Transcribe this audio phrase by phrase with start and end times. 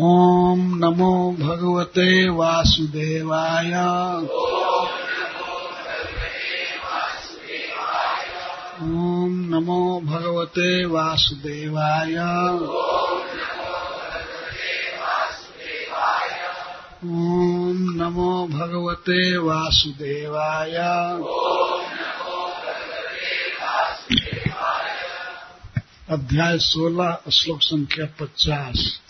[0.00, 3.72] ॐ नमो भगवते वासुदेवाय।
[8.82, 12.14] ॐ नमो भगवते वासुदेवाय।
[17.04, 20.74] ॐ नमो भगवते वासुदेवाय।
[26.10, 29.00] अध्याय सोलह, श्लोक संख्या पचास।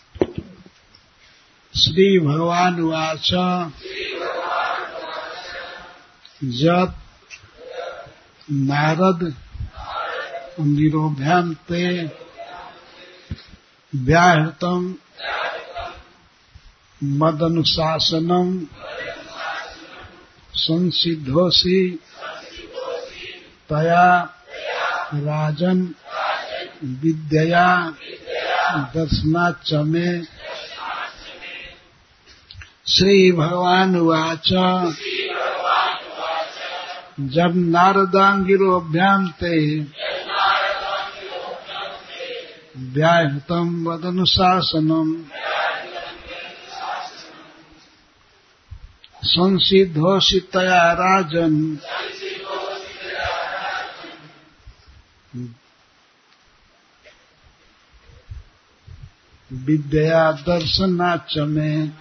[1.79, 3.31] श्री भगवान वाच
[6.45, 6.95] जत
[8.51, 9.35] नारद
[10.61, 12.05] निरोभ्याम ते
[13.95, 14.95] व्याहृतम,
[17.05, 18.67] मदनुशासनम
[20.55, 21.91] संसिद्धोसी
[23.71, 24.35] तया
[25.15, 25.95] राजन
[26.85, 27.95] विद्या
[28.95, 30.38] दर्शनाच में।
[32.91, 34.49] श्री भगवान वाच
[37.21, 39.81] जब नारदांगिरोभ्याम ते
[42.77, 45.25] व्याहृतम वदनुशासनम
[49.23, 51.79] संसिद्धोषि तया राजन।
[59.53, 61.93] विद्या दर्शनाच में।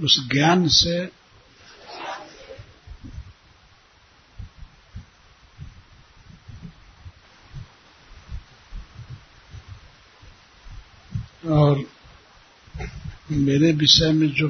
[0.00, 1.06] उस ज्ञान से
[11.46, 11.84] और
[13.30, 14.48] मेरे विषय में जो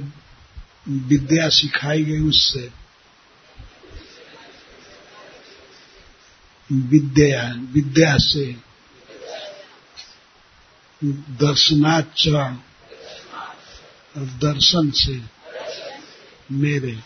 [0.88, 2.70] विद्या सिखाई गई उससे
[6.72, 8.56] विद्या विद्या से
[11.40, 12.28] दर्शनाच
[14.16, 15.22] और दर्शन से
[16.52, 17.00] मेरे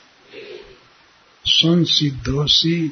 [1.46, 2.88] संसिद्धोसी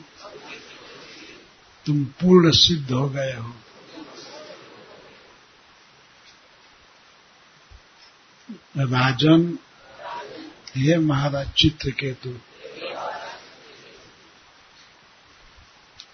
[1.87, 3.55] तुम पूर्ण सिद्ध हो गए हो।
[8.77, 9.59] राजन,
[10.77, 12.39] हे महाराज चित्र चित्रकेतु।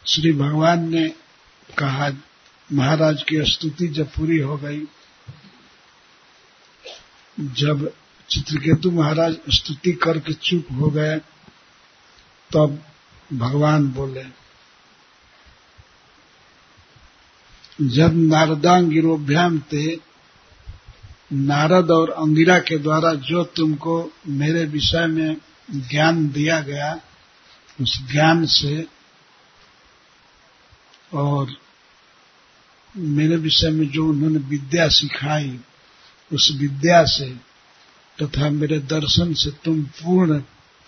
[0.06, 1.08] श्री भगवान ने
[1.78, 2.10] कहा,
[2.72, 4.84] महाराज की स्तुति जब पूरी हो गई
[7.38, 7.92] जब
[8.30, 11.18] चित्रकेतु महाराज स्तुति करके चुप हो गए,
[12.50, 12.82] तब
[13.32, 14.24] भगवान बोले,
[17.80, 19.96] जब नारदांगिरोभ्याम थे
[21.32, 25.36] नारद और अंगिरा के द्वारा जो तुमको मेरे विषय में
[25.70, 27.00] ज्ञान दिया गया,
[27.80, 28.86] उस ज्ञान से
[31.14, 31.56] और
[32.96, 35.60] मेरे विषय में जो उन्होंने विद्या सिखाई
[36.30, 37.30] उस विद्या से
[38.18, 40.40] तथा मेरे दर्शन से तुम पूर्ण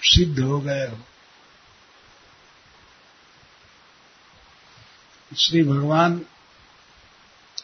[0.03, 0.99] सिद्ध हो गए हो।
[5.33, 6.21] श्री भगवान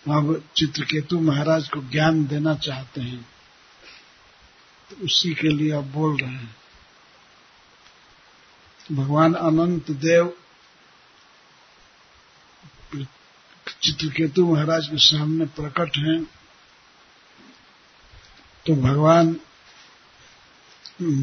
[0.09, 3.23] अब चित्रकेतु महाराज को ज्ञान देना चाहते हैं
[4.91, 6.57] तो उसी के लिए अब बोल रहे हैं।
[8.93, 10.33] भगवान अनंत देव
[13.83, 16.38] चित्रकेतु महाराज के सामने प्रकट हैं।
[18.69, 19.29] तो भगवान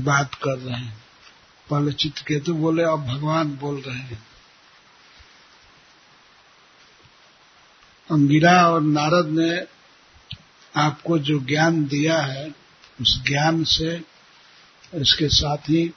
[0.03, 0.97] बात कर रहे हैं।
[1.69, 4.23] पहले चित्रकेतु बोले, अब भगवान बोल रहे हैं।
[8.09, 9.59] अंगिरा और नारद ने
[10.75, 12.47] आपको जो ज्ञान दिया है,
[13.01, 13.95] उस ज्ञान से
[14.93, 15.91] इसके साथ ही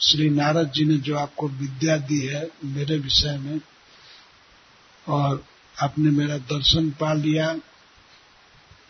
[0.00, 3.60] श्री नारद जी ने जो आपको विद्या दी है मेरे विषय में,
[5.06, 5.44] और
[5.82, 7.54] आपने मेरा दर्शन पा लिया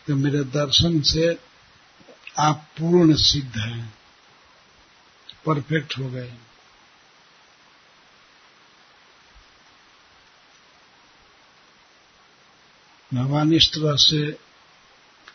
[0.07, 1.50] तो मेरे दर्शन से
[2.39, 3.93] आप पूर्ण सिद्ध हैं,
[5.45, 6.33] परफेक्ट हो गए।
[13.13, 14.31] भगवान इस तरह से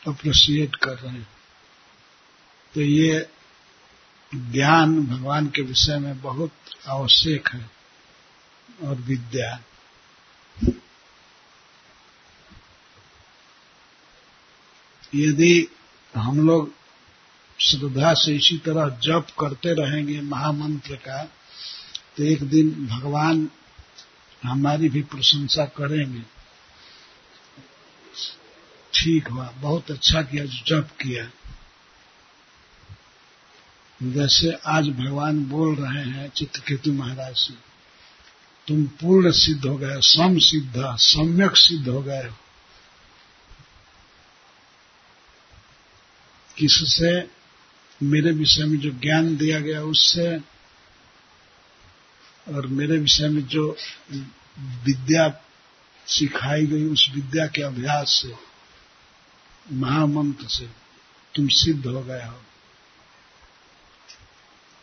[0.09, 1.29] अप्रिशिएट कर रहे हैं।
[2.75, 3.29] तो ये
[4.35, 6.53] ज्ञान भगवान के विषय में बहुत
[6.89, 7.71] आवश्यक है
[8.83, 9.59] और विद्या
[15.15, 15.69] यदि
[16.17, 16.86] हम लोग
[17.59, 21.23] श्रद्धा से इसी तरह जप करते रहेंगे महामंत्र का
[22.17, 23.49] तो एक दिन भगवान
[24.45, 26.23] हमारी भी प्रशंसा करेंगे।
[28.95, 31.25] ठीक हुआ, बहुत अच्छा किया, जप किया।
[34.03, 37.55] जैसे आज भगवान बोल रहे हैं चित्रकेतु महाराज से,
[38.69, 42.29] तुम पूर्ण सिद्ध हो गए, सम सिद्ध, सम्यक सिद्ध हो गए
[46.57, 47.36] किससे?
[48.03, 50.39] मेरे विषय में जो ज्ञान दिया गया उससे
[52.55, 53.77] और मेरे विषय में जो
[54.59, 55.43] विद्या
[56.07, 58.35] सिखाई गई, उस विद्या के अभ्यास से,
[59.73, 60.67] महामंत्र से
[61.35, 62.43] तुम सिद्ध हो गए हो।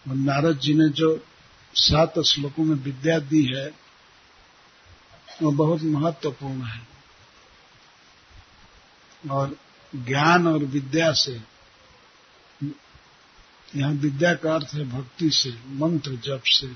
[0.09, 1.25] और नारद जी ने जो
[1.75, 3.67] सात श्लोकों में विद्या दी है,
[5.41, 6.87] वो बहुत महत्वपूर्ण है।
[9.31, 9.57] और
[9.95, 11.52] ज्ञान और विद्या से
[13.75, 16.71] यहाँ विद्या का अर्थ है भक्ति से, मंत्र जप से।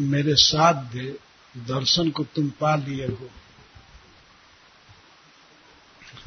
[0.00, 1.18] मेरे साथ दे
[1.56, 3.30] दर्शन को तुम पा लिए हो।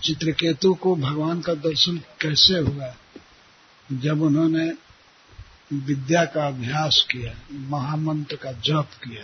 [0.03, 2.95] चित्रकेतु को भगवान का दर्शन कैसे हुआ?
[3.91, 4.73] जब उन्होंने
[5.73, 9.23] विद्या का अभ्यास किया, महामंत्र का जप किया।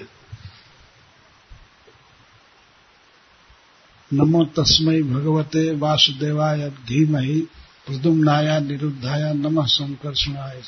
[4.13, 7.47] नमो तस्मय भगवते वासुदेवाय धीमहि।
[7.87, 10.61] प्रदुम्नाया निरुद्धाया, नमः संकर्षणाय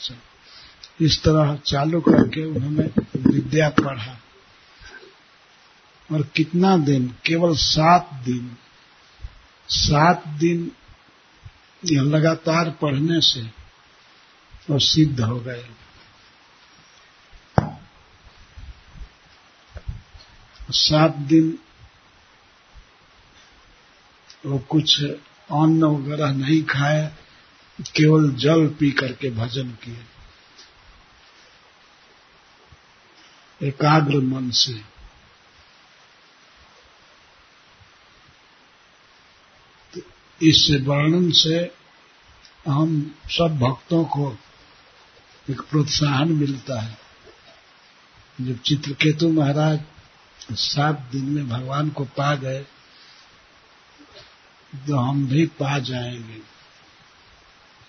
[1.02, 2.84] इस तरह चालू करके उन्होंने
[3.34, 4.18] विद्या पढ़ा।
[6.12, 7.16] और कितना दिन?
[7.26, 8.58] केवल सात दिन।
[9.70, 10.72] सात दिन
[11.86, 13.42] यह लगातार पढ़ने से
[14.70, 15.66] वो सिद्ध हो गए।
[20.72, 21.60] सात दिन
[24.46, 25.04] वो कुछ
[25.52, 27.12] अन्न वगैरह नहीं खाए,
[27.82, 30.06] केवल जल पी करके भजन किए।
[33.64, 34.74] एकाग्र मन से।
[39.94, 40.02] तो
[40.42, 41.74] इस वर्णन से
[42.68, 44.38] हम सब भक्तों को
[45.50, 46.98] एक प्रोत्साहन मिलता है।
[48.42, 49.80] जब चित्रकेतु महाराज
[50.52, 52.66] सात दिन में भगवान को पा गए
[54.76, 56.40] तो हम भी पा जाएँगे,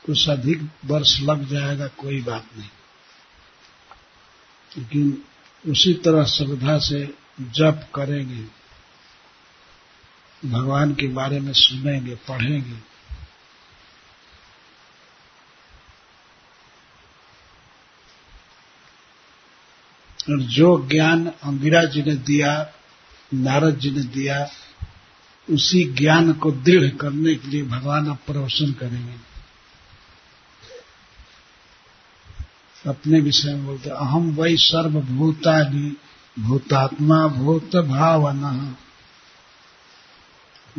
[0.06, 2.68] कुछ अधिक वर्ष लग जाएगा, कोई बात नहीं।
[4.78, 5.24] लेकिन
[5.70, 8.66] उसी तरह श्रद्धा से जप करेंगे,
[10.48, 12.96] भगवान के बारे में सुनेंगे, पढ़ेंगे।
[20.32, 22.72] और जो ज्ञान अंगिरा जी ने दिया,
[23.34, 24.50] नारद जी ने दिया
[25.50, 29.36] उसी ज्ञान को दृढ़ करने के लिए भगवान अब प्रवचन करेंगे।
[32.86, 35.96] अपने विषय में बोलते अहम वही सर्वभूतानि,
[36.38, 38.76] भूतात्मा भूत भावना।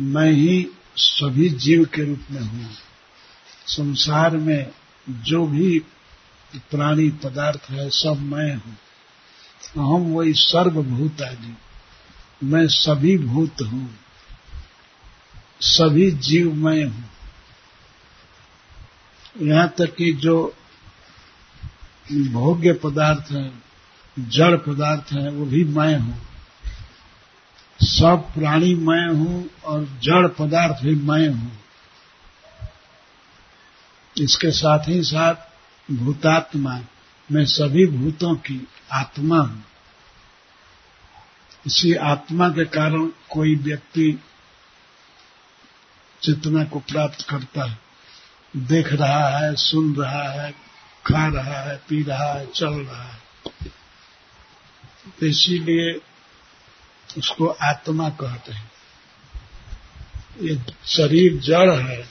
[0.00, 2.70] मैं ही सभी जीव के रूप में हूँ।
[3.66, 4.70] संसार में
[5.08, 5.78] जो भी
[6.56, 8.76] प्राणी पदार्थ है, सब मैं हूँ।
[9.76, 11.56] अहम वही सर्वभूत आदि
[12.46, 13.98] मैं सभी भूत हूँ।
[15.60, 17.04] सभी जीव मैं हूँ।
[19.42, 20.54] यहाँ तक कि जो
[22.12, 23.52] भोग्य पदार्थ है,
[24.18, 26.20] जड़ पदार्थ है, वो भी मैं हूँ।
[27.80, 31.52] सब प्राणी मैं हूँ और जड़ पदार्थ भी मैं हूँ।
[34.20, 35.34] इसके साथ ही साथ
[35.90, 36.80] भूतात्मा,
[37.32, 39.64] मैं सभी भूतों की आत्मा हूँ।
[41.66, 44.22] इसी आत्मा के कारण कोई व्यक्ति
[46.22, 47.78] चेतना को प्राप्त करता है।
[48.56, 50.52] देख रहा है, सुन रहा है,
[51.06, 53.18] खा रहा है, पी रहा है, चल रहा है।
[55.22, 56.00] इसीलिए
[57.18, 58.70] उसको आत्मा कहते हैं।
[60.40, 62.08] ये शरीर जड़ है,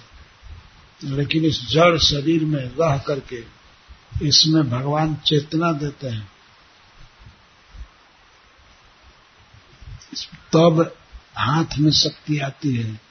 [1.04, 3.44] लेकिन इस जड़ शरीर में रह करके
[4.28, 6.32] इसमें भगवान चेतना देते हैं।
[10.54, 10.96] तब
[11.38, 13.07] हाथ में शक्ति आती है।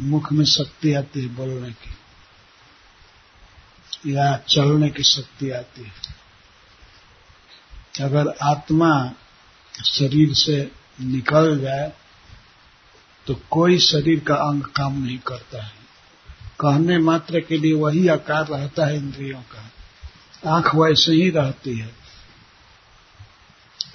[0.00, 1.90] मुख में शक्ति आती है बोलने की।
[4.12, 5.92] या चलने की शक्ति आती है।
[8.04, 9.12] अगर आत्मा
[9.84, 11.92] शरीर से निकल जाए
[13.26, 15.72] तो कोई शरीर का अंग काम नहीं करता है।
[16.60, 19.70] कहने मात्र के लिए वही आकार रहता है इंद्रियों का।
[20.50, 21.94] आँख वैसे ही रहती है।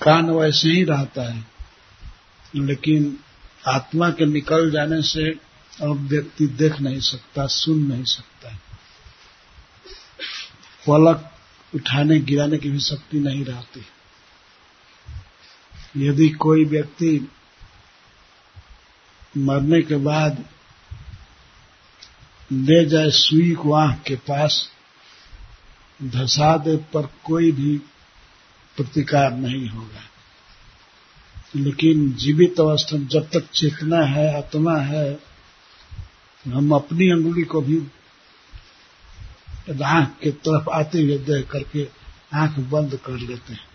[0.01, 1.45] कान वैसे ही रहता है।
[2.55, 3.19] लेकिन
[3.67, 5.39] आत्मा के निकल जाने से
[5.81, 8.59] अब व्यक्ति देख नहीं सकता, सुन नहीं सकता
[10.89, 11.31] पलक
[11.75, 13.85] उठाने, गिराने की भी शक्ति नहीं रहती।
[15.97, 17.31] यदि कोई व्यक्ति
[19.37, 20.45] मरने के बाद
[22.51, 24.69] ले जाए सुई को आँख के पास,
[26.03, 27.77] धसा दे पर कोई भी
[28.77, 30.03] प्रतिकार नहीं होगा।
[31.55, 35.34] लेकिन जीवित अवस्था जब तक चेतना है, आत्मा है
[36.47, 37.87] हम अपनी अंगुली को भी
[39.83, 41.89] आँख के तरफ़ आते हुए देख करके
[42.33, 43.65] आँख बंद कर लेते हैं।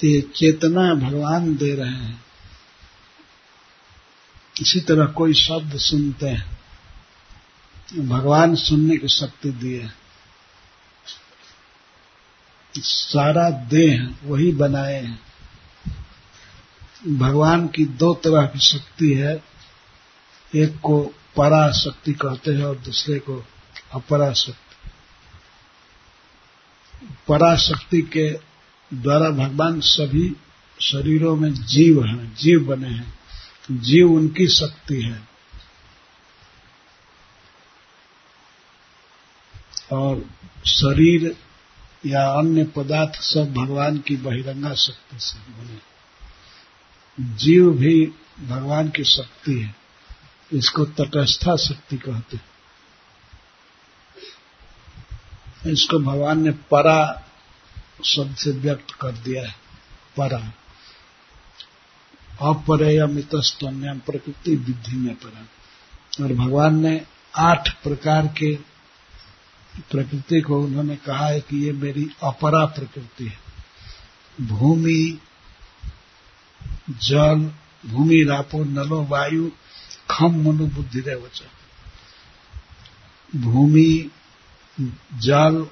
[0.00, 2.24] तो चेतना भगवान दे रहे हैं।
[4.60, 6.58] इसी तरह कोई शब्द सुनते हैं।
[8.08, 9.90] भगवान सुनने की शक्ति दिए
[12.78, 15.27] सारा देह वही बनाए हैं।
[17.06, 19.44] भगवान की दो तरह की शक्ति है।
[20.54, 23.44] एक को पराशक्ति कहते हैं और दूसरे को
[23.92, 24.90] अपराशक्ति।
[27.28, 28.30] पराशक्ति के
[28.94, 30.36] द्वारा भगवान सभी
[30.80, 33.18] शरीरों में जीव हैं, जीव बने हैं।
[33.70, 35.28] जीव उनकी शक्ति है।
[39.92, 40.30] और
[40.66, 41.36] शरीर
[42.06, 45.97] या अन्य पदार्थ सब भगवान की बहिरंगा शक्ति से बने
[47.20, 48.12] जीव भी
[48.46, 49.76] भगवान की शक्ति है,
[50.52, 52.48] इसको तटस्था शक्ति कहते हैं।
[55.72, 57.24] इसको भगवान ने परा
[58.04, 59.54] शब्द से व्यक्त कर दिया है,
[60.16, 60.52] परा।
[62.40, 65.48] अपरय अपरयमितस्तन्यम प्रकृति विधि में परा।
[66.24, 67.06] और भगवान ने
[67.36, 68.56] आठ प्रकार के
[69.90, 73.38] प्रकृति को उन्होंने कहा है कि ये मेरी अपरा प्रकृति है।
[74.46, 75.18] भूमि
[76.90, 77.52] जल,
[77.86, 79.50] भूमि, रापो, नलो, वायु,
[80.10, 81.42] खम, मनु, बुद्धि वच
[83.36, 84.10] भूमि,
[85.14, 85.66] जल,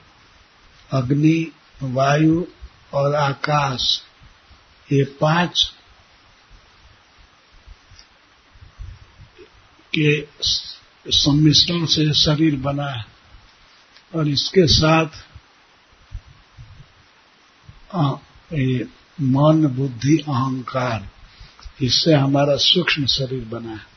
[0.92, 2.46] अग्नि, वायु
[2.94, 4.02] और आकाश,
[4.92, 5.72] ये पाँच
[9.98, 10.28] के
[11.08, 13.06] सम्मिश्रण से शरीर बना है।
[14.14, 15.06] और इसके साथ
[19.20, 21.08] मन बुद्धि अहंकार
[21.82, 23.96] इससे हमारा सूक्ष्म शरीर बना है।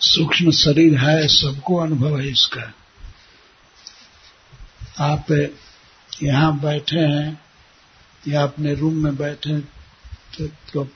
[0.00, 2.74] सूक्ष्म शरीर है सबको अनुभव है इसका।
[5.00, 5.54] आप
[6.22, 7.44] यहाँ बैठे हैं
[8.28, 9.60] या अपने रूम में बैठे हैं
[10.38, 10.88] तो, तो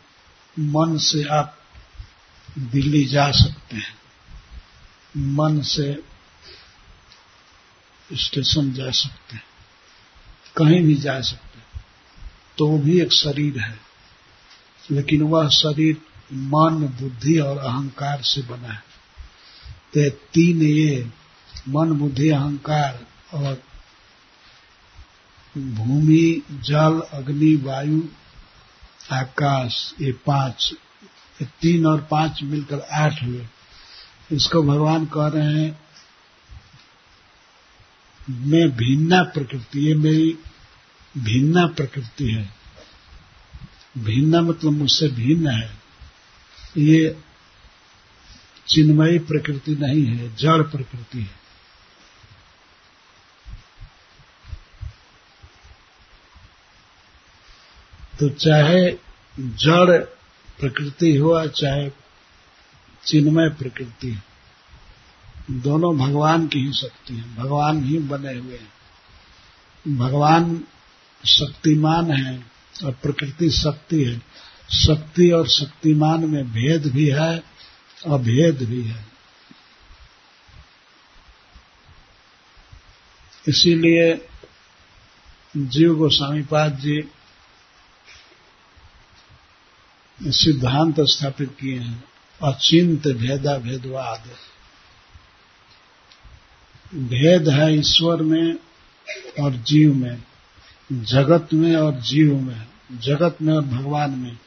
[0.59, 1.59] मन से आप
[2.59, 3.99] दिल्ली जा सकते हैं।
[5.17, 6.05] मन से
[8.13, 9.50] स्टेशन जा सकते हैं।
[10.61, 11.51] कहीं भी जा सकते
[12.59, 13.79] तो वो भी एक शरीर है।
[14.91, 15.97] लेकिन वह शरीर
[16.33, 18.83] मन बुद्धि और अहंकार से बना है।
[19.95, 21.11] तो तीन ये
[21.69, 23.63] मन, बुद्धि, अहंकार और
[25.59, 28.03] भूमि, जल, अग्नि, वायु,
[29.13, 30.73] आकाश, ये पाँच,
[31.41, 33.47] ये तीन और पाँच मिलकर आठ हुए।
[34.33, 35.81] इसको भगवान कह रहे हैं,
[38.31, 40.39] मैं भिन्ना प्रकृति, ये मेरी
[41.19, 42.51] भिन्ना प्रकृति है।
[43.99, 45.77] भिन्ना मतलब मुझसे भिन्न है।
[46.79, 47.17] ये
[48.69, 51.41] चिन्मयी प्रकृति नहीं है, जड़ प्रकृति है।
[58.19, 58.91] तो चाहे
[59.41, 59.99] जड़
[60.61, 61.91] प्रकृति हुआ चाहे
[63.07, 64.19] चिन्मय प्रकृति
[65.51, 68.73] दोनों भगवान की ही शक्ति है, भगवान ही बने हुए हैं।
[69.97, 70.65] भगवान
[71.25, 72.45] शक्तिमान है
[72.85, 74.23] और प्रकृति शक्ति है।
[74.73, 77.43] शक्ति और शक्तिमान में भेद भी है,
[78.07, 79.07] अभेद भी है।
[83.49, 84.29] इसीलिए
[85.57, 87.11] जीव गोस्वामी पाद जी
[90.23, 92.05] सिद्धांत स्थापित किए हैं,
[92.43, 94.31] अचिंत भेदा भेदवाद।
[96.95, 98.55] भेद है ईश्वर में
[99.41, 100.23] और जीव में।
[100.93, 104.39] जगत में और जीव में, जगत में और भगवान में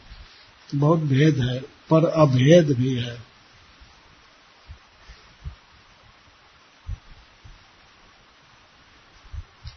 [0.76, 3.22] बहुत भेद है, पर अभेद भी है।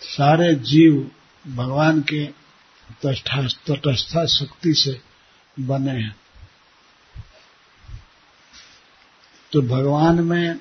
[0.01, 1.11] सारे जीव
[1.47, 2.27] भगवान के
[3.07, 5.01] तटस्था शक्ति से
[5.61, 6.17] बने हैं।
[9.53, 10.61] तो भगवान में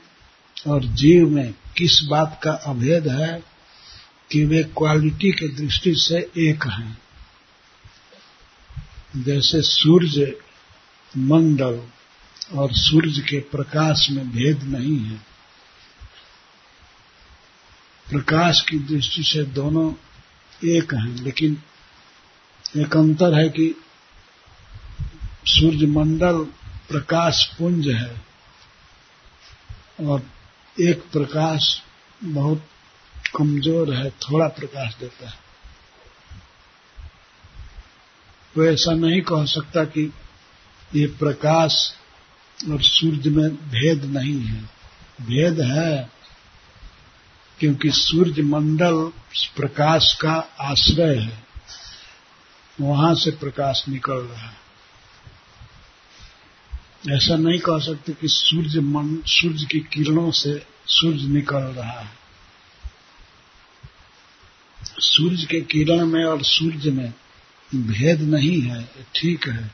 [0.67, 3.54] और जीव में किस बात का अभेद है?
[4.31, 6.97] कि वे क्वालिटी के दृष्टि से एक हैं।
[9.15, 10.39] जैसे सूर्य
[11.17, 11.81] मंडल
[12.53, 15.17] और सूर्य के प्रकाश में भेद नहीं है।
[18.09, 19.93] प्रकाश की दृष्टि से दोनों
[20.63, 21.61] एक हैं, लेकिन
[22.77, 23.75] एक अंतर है कि
[25.45, 26.43] सूर्य मंडल
[26.89, 28.21] प्रकाश पुंज है
[30.01, 30.29] और
[30.81, 31.81] एक प्रकाश
[32.23, 32.67] बहुत
[33.35, 35.45] कमज़ोर है, थोड़ा प्रकाश देता है।
[38.57, 40.13] वो ऐसा नहीं कह सकता कि
[40.95, 41.93] ये प्रकाश
[42.71, 44.61] और सूर्य में भेद नहीं है।
[45.21, 46.09] भेद है
[47.59, 49.11] क्योंकि सूर्य मंडल
[49.55, 51.43] प्रकाश का आश्रय है।
[52.81, 54.65] वहाँ से प्रकाश निकल रहा है।
[57.09, 62.24] ऐसा नहीं कह सकते कि सूर्य मन, सूर्य की किरणों से सूर्य निकल रहा है।
[64.99, 67.13] सूर्य के किरण में और सूर्य में
[67.75, 69.71] भेद नहीं है, ठीक है,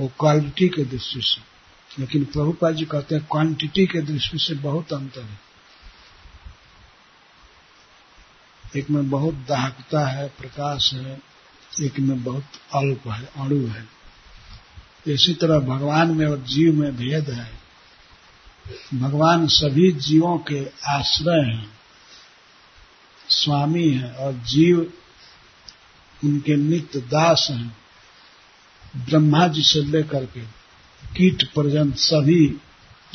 [0.00, 1.52] वो क्वालिटी के दृष्टि से।
[1.98, 5.40] लेकिन प्रभुपाद जी कहते हैं क्वांटिटी के दृष्टि से बहुत अंतर है।
[8.76, 11.22] एक में बहुत दाहकता है, प्रकाश है,
[11.82, 13.88] एक में बहुत अल्प है, अणु है।
[15.06, 17.62] इसी तरह भगवान में और जीव में भेद है।
[18.94, 21.81] भगवान सभी जीवों के आश्रय हैं।
[23.32, 24.92] स्वामी हैं और जीव
[26.24, 27.76] उनके नित्य दास हैं।
[28.96, 30.40] ब्रह्मा जी से लेकर के
[31.16, 32.56] कीट पर्यंत सभी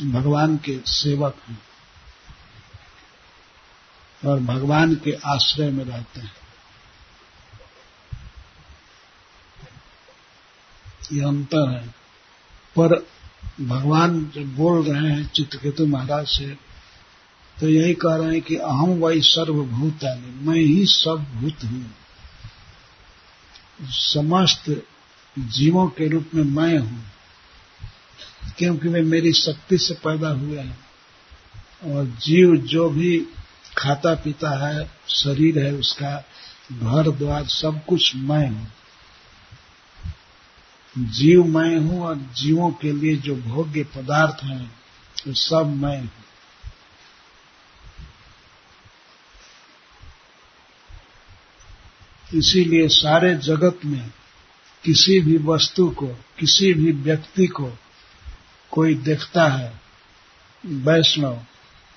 [0.02, 1.62] भगवान के सेवक हैं
[4.26, 6.32] और भगवान के आश्रय में रहते हैं।
[11.12, 11.88] ये अंतर है।
[12.78, 13.06] पर
[13.60, 16.67] भगवान जब बोल रहे हैं चित्रकेतु महाराज से
[17.60, 20.04] तो यही कह रहे हैं कि अहम वही सर्वभूत
[20.42, 21.94] मैं ही सब भूत हूँ।
[23.82, 24.84] समस्त
[25.38, 27.04] जीवों के रूप में मैं हूँ,
[28.58, 30.78] क्योंकि वे मेरी शक्ति से पैदा हुए हैं।
[31.84, 33.26] और जीव जो भी
[33.78, 36.16] खाता पीता है, शरीर है, उसका
[36.72, 38.66] घर, द्वार, सब कुछ मैं हूँ।
[40.98, 44.76] जीव मैं हूँ और जीवों के लिए जो भोग्य पदार्थ हैं,
[45.26, 46.10] वो सब मैं हूँ।
[52.34, 54.12] इसीलिए सारे जगत में
[54.84, 57.78] किसी भी वस्तु को, किसी भी व्यक्ति को
[58.70, 59.80] कोई देखता है,
[60.66, 61.42] वैष्णव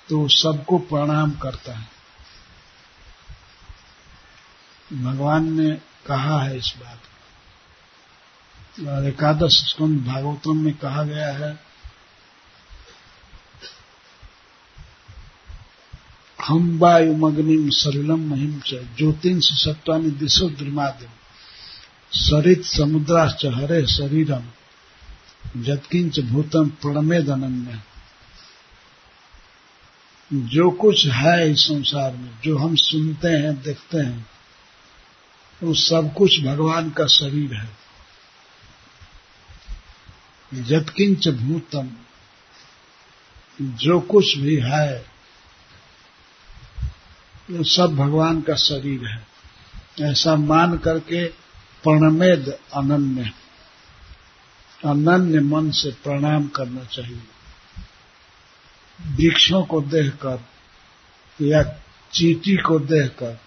[0.08, 1.88] तो सबको प्रणाम करता है।
[4.92, 5.70] भगवान ने
[6.06, 7.00] कहा है इस बात
[8.88, 11.71] और एकादश स्कंद भागवतम में कहा गया है
[16.44, 21.08] हम वायुमग्निम सलिलम महिम च ज्योतिष सत्वानि दिशो द्रिमादिम।
[22.12, 24.42] सरित समुद्राश्च हरे शरीरम,
[25.56, 27.80] जतकिंच भूतम प्रणमेद अनन्य
[30.32, 34.26] जो कुछ है इस संसार में, जो हम सुनते हैं, देखते हैं,
[35.62, 37.68] वो सब कुछ भगवान का शरीर है।
[40.54, 41.90] जतकिंच भूतम,
[43.62, 45.11] जो कुछ भी है
[47.52, 49.26] वो सब भगवान का शरीर है।
[50.00, 51.26] ऐसा मान करके
[51.84, 53.32] प्रणमेद अनन्य
[54.84, 57.22] अनन्य मन से प्रणाम करना चाहिए।
[59.02, 60.44] वृक्षों को देखकर
[61.42, 61.62] या
[62.12, 63.40] चीटी को देखकर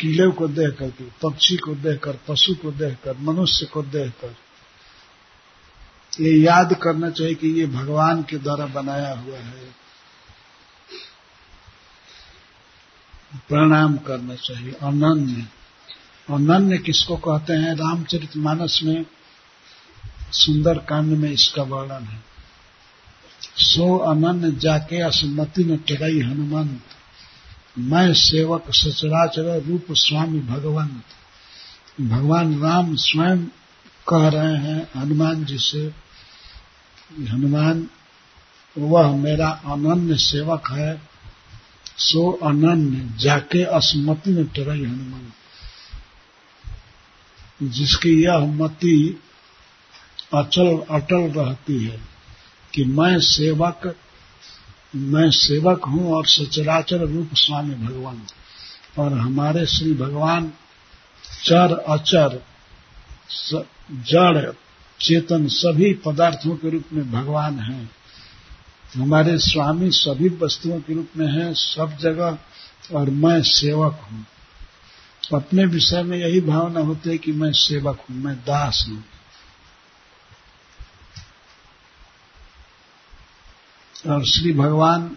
[0.00, 0.90] कीले को देखकर,
[1.22, 4.36] पक्षी को देखकर, पशु को देखकर, मनुष्य को देखकर,
[6.20, 9.79] ये याद करना चाहिए कि ये भगवान के द्वारा बनाया हुआ है।
[13.36, 15.46] प्रणाम करना चाहिए। अनन्य।
[16.34, 17.74] अनन्य किसको कहते हैं?
[17.74, 19.06] रामचरित मानस में
[20.32, 22.22] सुंदर कांड में इसका वर्णन है।
[23.56, 26.80] सो अनन्य जाके असमति में टिराई हनुमंत।
[27.78, 31.02] मैं सेवक सचराचर रूप स्वामी भगवंत।
[32.00, 33.44] भगवान राम स्वयं
[34.08, 35.94] कह रहे हैं हनुमान जी से,
[37.28, 37.88] हनुमान,
[38.78, 41.09] वह मेरा अनन्य सेवक है।
[42.00, 45.32] सो अनन्य, जाके अस्मति में टरई हनुमान।
[47.62, 49.20] जिसकी यह मति
[50.34, 52.00] अचल, अटल रहती है
[52.74, 53.96] कि मैं सेवक
[54.96, 58.22] मैं सेवक हूँ और सचराचर रूप स्वामी भगवान।
[58.98, 60.52] और हमारे श्री भगवान
[61.44, 62.44] चर, अचर
[63.92, 64.52] जड़,
[65.00, 67.90] चेतन सभी पदार्थों के रूप में भगवान हैं।
[68.96, 72.38] हमारे स्वामी सभी वस्तुओं के रूप में है, सब जगह,
[72.92, 74.26] और मैं सेवक हूँ।
[75.34, 79.04] अपने विषय में यही भावना होती है कि मैं सेवक हूँ, मैं दास हूँ।
[84.08, 85.16] और श्री भगवान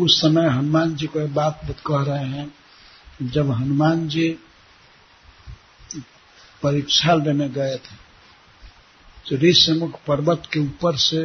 [0.00, 2.54] उस समय हनुमान जी को बात कह रहे हैं,
[3.22, 4.28] जब हनुमान जी
[6.62, 7.94] परीक्षा लेने गए थे
[9.26, 11.22] तो ऋषमुख पर्वत के ऊपर से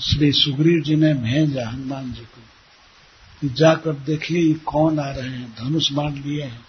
[0.00, 2.40] श्री सुग्रीव जी ने भेजा हनुमान जी को,
[3.40, 6.64] कि जाकर देखिए ये कौन आ रहे हैं, धनुष बाँध लिए हैं।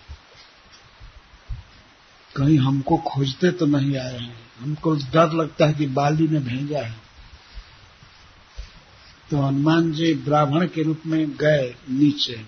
[2.35, 6.81] कहीं हमको खोजते तो नहीं आए हैं। हमको डर लगता है कि बाली ने भेजा
[6.81, 6.95] है।
[9.31, 12.45] तो हनुमान जी ब्राह्मण के रूप में गए नीचे,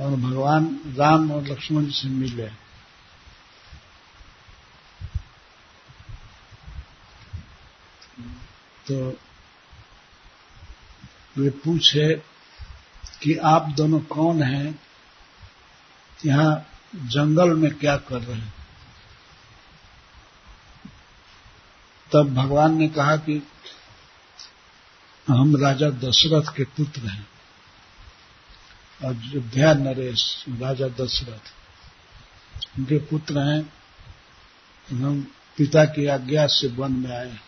[0.00, 2.69] और भगवान राम और लक्ष्मण जी से मिले।
[8.86, 9.18] तो
[11.36, 12.22] वे पूछे
[13.22, 14.82] कि आप दोनों कौन हैं?
[16.26, 18.54] यहाँ जंगल में क्या कर रहे हैं?
[22.12, 23.48] तब भगवान ने कहा कि
[25.28, 27.28] हम राजा दशरथ के पुत्र हैं।
[29.04, 31.52] अयोध्या नरेश, राजा दशरथ,
[32.78, 33.72] उनके पुत्र हैं।
[34.96, 37.38] हम पिता की आज्ञा से वन में आए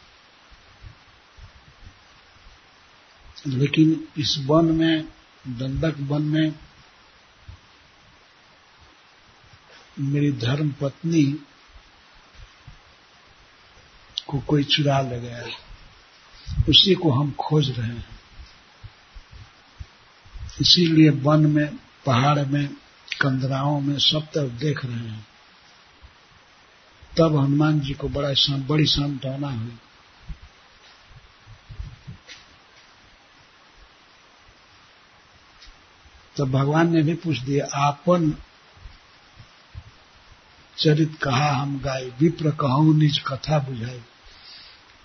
[3.46, 5.04] लेकिन इस वन में,
[5.48, 6.54] दंडक वन में,
[9.98, 11.24] मेरी धर्म पत्नी
[14.26, 15.44] को कोई चुरा ले गया
[16.68, 18.20] उसी को हम खोज रहे हैं।
[20.60, 21.76] इसीलिए वन में,
[22.06, 22.68] पहाड़ में,
[23.20, 25.26] कंदराओं में सब तरफ़ देख रहे हैं।
[27.18, 29.78] तब हनुमान जी को बड़ा बड़ी सांत्वना हुई।
[36.36, 38.34] तो भगवान ने भी पूछ दिया, आपन
[40.78, 44.00] चरित कहा हम गाय विप्र कहूँ, निज कथा बुझाई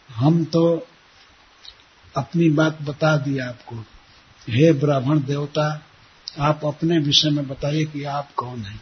[0.09, 0.87] हम तो
[2.17, 3.75] अपनी बात बता दी आपको।
[4.47, 5.83] हे ब्राह्मण देवता,
[6.39, 8.79] आप अपने विषय में बताइए कि आप कौन हैं।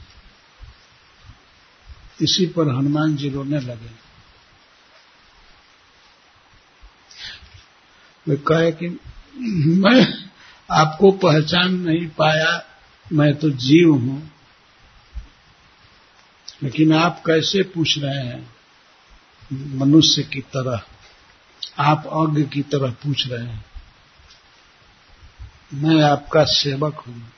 [2.22, 3.92] इसी पर हनुमान जी रोने लगे।
[8.28, 8.88] वे कहे कि
[9.80, 10.26] मैं
[10.72, 12.66] आपको पहचान नहीं पाया,
[13.14, 14.32] मैं तो जीव हूँ।
[16.64, 18.56] लेकिन आप कैसे पूछ रहे हैं?
[19.54, 20.84] मनुष्य की तरह।
[21.80, 23.66] आप अज्ञ की तरह पूछ रहे हैं।
[25.74, 27.32] मैं आपका सेवक हूँ।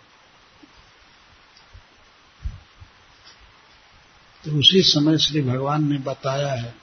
[4.45, 6.75] तो उसी समय श्री भगवान ने बताया है,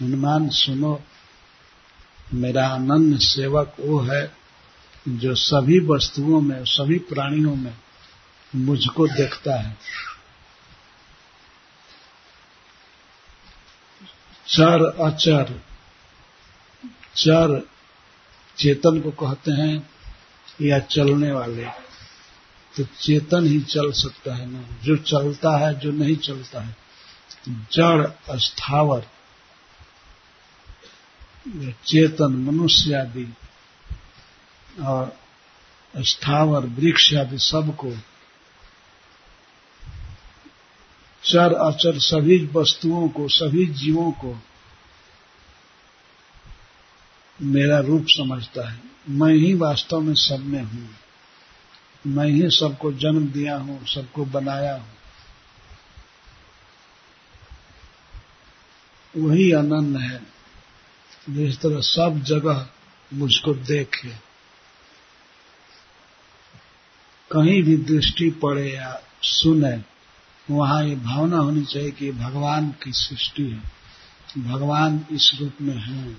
[0.00, 1.02] हनुमान सुनो,
[2.34, 4.43] मेरा अनन्य सेवक वो है
[5.08, 7.74] जो सभी वस्तुओं में, सभी प्राणियों में
[8.56, 9.76] मुझको देखता है।
[14.48, 15.60] चर अचर,
[17.16, 17.68] चर
[18.56, 19.90] चेतन को कहते हैं
[20.62, 21.64] या चलने वाले।
[22.76, 26.76] तो चेतन ही चल सकता है ना। जो चलता है, जो नहीं चलता है।
[27.48, 29.06] जड़, स्थावर,
[31.86, 33.34] चेतन मनुष्य आदि
[34.82, 35.20] और
[35.98, 37.92] स्थावर, वृक्ष आदि सबको
[41.24, 44.42] चर अचर सभी वस्तुओं को, सभी जीवों को
[47.42, 50.90] मेरा रूप समझता है। मैं ही वास्तव में सब में हूँ।
[52.06, 54.94] मैं ही सबको जन्म दिया हूँ, सबको बनाया हूँ।
[59.16, 60.34] वही अनन्य है।
[61.30, 62.68] जिस तरह सब जगह
[63.12, 64.33] मुझको देखे।
[67.34, 69.84] कहीं भी दृष्टि पड़े या सुने,
[70.50, 73.84] वहाँ ये भावना होनी चाहिए कि भगवान की सृष्टि है।
[74.44, 76.16] भगवान इस रूप में है।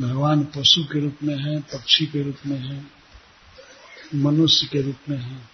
[0.00, 2.86] भगवान पशु के रूप में है, पक्षी के रूप में है,
[4.14, 5.48] मनुष्य के रूप में है।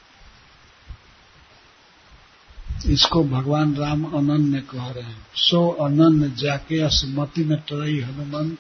[2.86, 8.58] इसको भगवान राम अनन्य कह रहे हैं। सो अनन्य जाके असमति में टरई हनुमंत,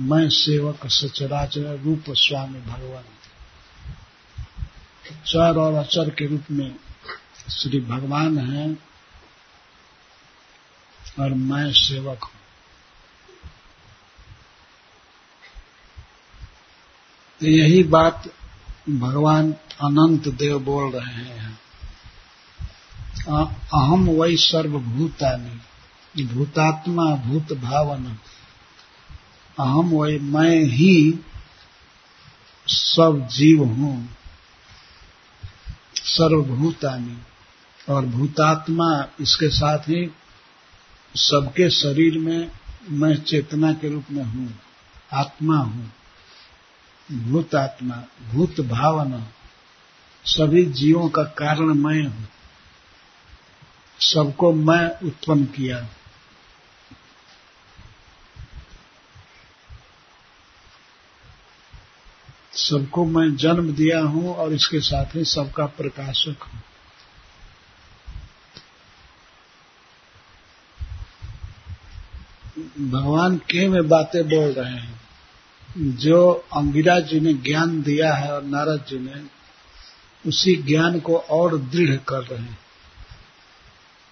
[0.00, 3.04] मैं सेवक सचराचर रूप स्वामी भगवान।
[5.12, 6.76] चर और अचर के रूप में
[7.50, 8.78] श्री भगवान हैं
[11.20, 12.40] और मैं सेवक हूँ।
[17.40, 18.32] तो यही बात
[18.88, 21.58] भगवान अनंत देव बोल रहे हैं।
[23.74, 28.18] अहम वही सर्वभूतानी, भूतात्मा भूत भावन।
[29.58, 31.20] अहम वही मैं ही
[32.66, 34.16] सब जीव हूँ।
[36.06, 37.18] सर्वभूतानी
[37.88, 40.10] और भूतात्मा इसके साथ ही
[41.16, 42.50] सबके शरीर में
[42.90, 44.60] मैं चेतना के रूप में हूँ,
[45.12, 45.92] आत्मा हूँ,
[47.12, 47.94] भूतात्मा,
[48.32, 49.28] भूत भावना,
[50.24, 52.28] सभी जीवों का कारण मैं हूँ।
[54.00, 55.88] सबको मैं उत्पन्न किया।
[62.68, 66.62] सबको मैं जन्म दिया हूँ और इसके साथ ही सबका प्रकाशक हूँ।
[72.90, 75.00] भगवान के में बातें बोल रहे हैं?
[75.78, 79.14] जो अंगिरा जी ने ज्ञान दिया है और नारद जी ने,
[80.28, 82.58] उसी ज्ञान को और दृढ़ कर रहे हैं।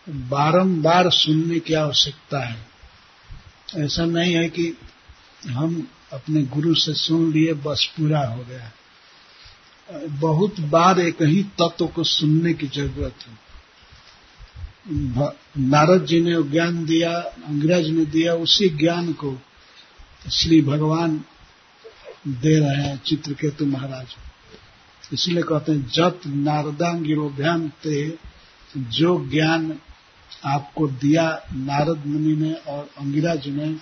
[0.08, 2.66] बारंबार सुनने की आवश्यकता है।
[3.76, 4.78] ऐसा नहीं है कि
[5.50, 8.72] हम अपने गुरु से सुन लिए, बस पूरा हो गया।
[10.08, 13.44] बहुत बार एक ही तत्व को सुनने की ज़रूरत है।
[15.58, 19.38] नारद जी ने ज्ञान दिया, अंग्रेज़ ने दिया, उसी ज्ञान को
[20.30, 21.24] श्री भगवान
[22.28, 24.14] दे रहे हैं चित्रकेतु महाराज।
[25.12, 28.18] इसलिए कहते हैं, जत नारदांगिरोभ्याम ते
[28.76, 29.78] जो ज्ञान
[30.44, 33.76] आपको दिया नारद मुनि ने और अंगिरा जी ने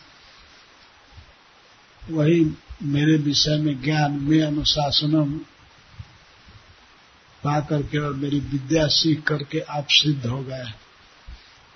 [2.10, 5.32] वही मेरे विषय में ज्ञान में अनुशासनम
[7.44, 10.64] पा करके और मेरी विद्या सीख करके आप सिद्ध हो गए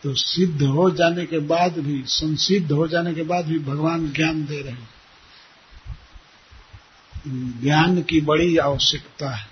[0.02, 4.46] तो सिद्ध हो जाने के बाद भी, संसिद्ध हो जाने के बाद भी भगवान ज्ञान
[4.46, 4.88] दे रहे हैं।
[7.62, 9.46] ज्ञान की बड़ी आवश्यकता है।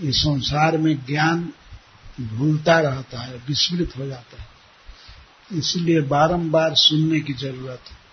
[0.00, 1.52] इस संसार में ज्ञान
[2.20, 4.48] भूलता रहता है, विस्मृत हो जाता है।
[5.52, 8.05] इसलिए बारंबार सुनने की ज़रूरत है।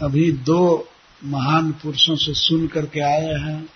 [0.00, 0.88] अभी दो
[1.24, 3.68] महान पुरुषों से सुन करके आए हैं।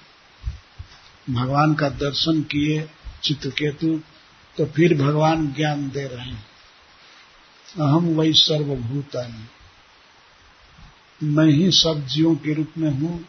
[1.31, 2.89] भगवान का दर्शन किए
[3.23, 4.01] चित्रकेतु
[4.57, 6.45] तो फिर भगवान ज्ञान दे रहे हैं।
[7.81, 9.47] अहम वही सर्वभूतानी।
[11.23, 13.25] मैं ही सब जीवों के रूप में हूँ,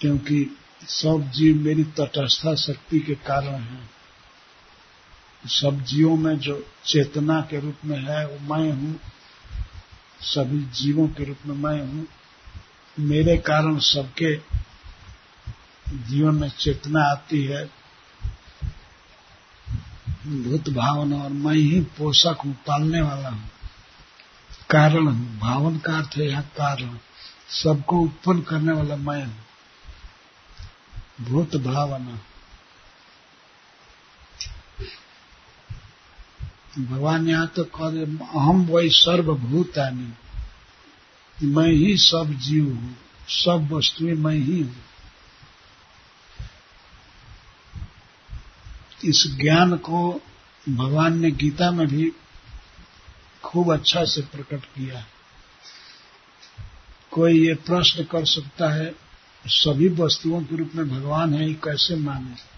[0.00, 0.56] क्योंकि
[0.88, 3.90] सब जीव मेरी तटस्था शक्ति के कारण है।
[5.46, 9.00] सब जीवों में जो चेतना के रूप में है, वो मैं हूँ।
[10.20, 12.06] सभी जीवों के रूप में मैं हूँ।
[12.98, 14.36] मेरे कारण सबके
[15.88, 17.64] जीवन में चेतना आती है।
[20.26, 23.50] भूत भावना और मैं ही पोषक हूँ, पालने वाला हूँ।
[24.70, 26.98] कारण हूँ, भावन का अर्थ है यहाँ कारण।
[27.48, 29.36] सबको उत्पन्न करने वाला मैं हूँ।
[31.20, 32.20] भूत भावना।
[36.78, 40.12] भगवान यहाँ तो कह रहे अहम वही सर्वभूतानी।
[41.46, 42.96] मैं ही सब जीव हूँ,
[43.28, 44.76] सब वस्तुएँ मैं ही हूँ।
[49.04, 50.20] इस ज्ञान को
[50.68, 52.12] भगवान ने गीता में भी
[53.44, 55.04] खूब अच्छा से प्रकट किया।
[57.10, 58.94] कोई ये प्रश्न कर सकता है,
[59.46, 62.55] सभी वस्तुओं के रूप में भगवान है, ये कैसे माने?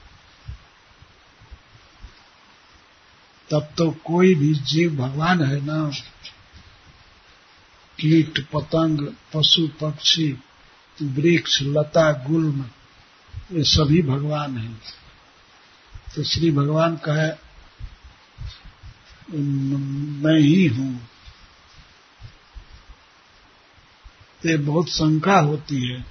[3.51, 5.91] तब तो कोई भी जीव भगवान है ना।
[7.99, 10.39] कीट, पतंग, पशु, पक्षी,
[11.03, 12.65] वृक्ष, लता, गुल्म,
[13.53, 14.81] ये सभी भगवान हैं।
[16.17, 17.31] तो श्री भगवान कहे
[19.39, 21.09] मैं ही हूँ।
[24.47, 26.05] तो बहुत शंका होती है,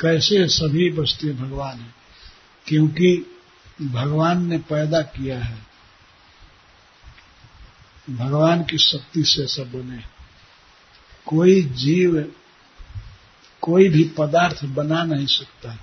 [0.00, 1.94] कैसे सभी वस्तुएँ भगवान है?
[2.66, 3.36] क्योंकि
[3.82, 5.67] भगवान ने पैदा किया है।
[8.10, 10.02] भगवान की शक्ति से सब बने।
[11.26, 12.32] कोई जीव,
[13.60, 15.78] कोई भी पदार्थ बना नहीं सकता।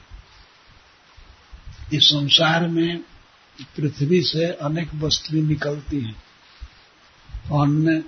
[1.93, 2.99] इस संसार में
[3.61, 6.23] पृथ्वी से अनेक वस्तुएँ निकलती हैं।
[7.61, 8.01] अन्न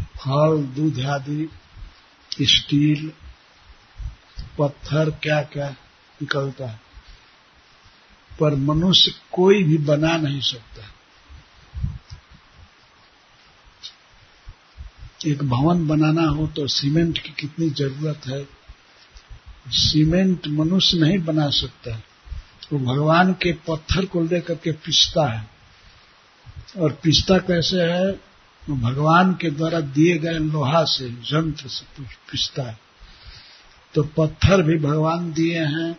[0.00, 1.48] फल, दूध आदि,
[2.42, 3.12] स्टील,
[4.58, 5.70] पत्थर क्या क्या
[6.22, 6.80] निकलता है।
[8.40, 10.97] पर मनुष्य कोई भी बना नहीं सकता।
[15.26, 18.48] एक भवन बनाना हो तो सीमेंट की कितनी ज़रूरत है?
[19.68, 25.50] सीमेंट मनुष्य नहीं बना सकता। वो तो भगवान के पत्थर को लेकर के पिसता है।
[26.78, 28.10] और पिसता कैसे है?
[28.68, 32.78] वो भगवान के द्वारा दिए गए लोहा से, यंत्र से पिसता है।
[33.94, 35.98] तो पत्थर भी भगवान दिए हैं।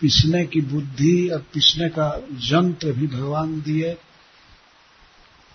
[0.00, 3.96] पिसने की बुद्धि और पिसने का यंत्र भी भगवान दिए।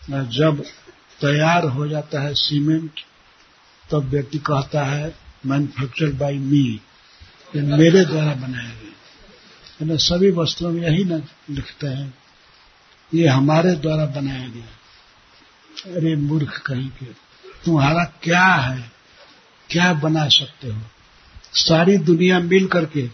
[0.09, 0.63] जब
[1.21, 2.91] तैयार हो जाता है सीमेंट,
[3.91, 6.81] तब व्यक्ति कहता है मैन्युफैक्चर बाय मी
[7.55, 12.13] ये मेरे द्वारा बनाया गया। सभी वस्तुओं में यही न लिखते हैं।
[13.13, 14.65] ये हमारे द्वारा बनाया गया।
[15.95, 17.05] अरे मूर्ख कहीं के,
[17.65, 18.91] तुम्हारा क्या है?
[19.69, 20.81] क्या बना सकते हो?
[21.53, 23.09] सारी दुनिया मिल करके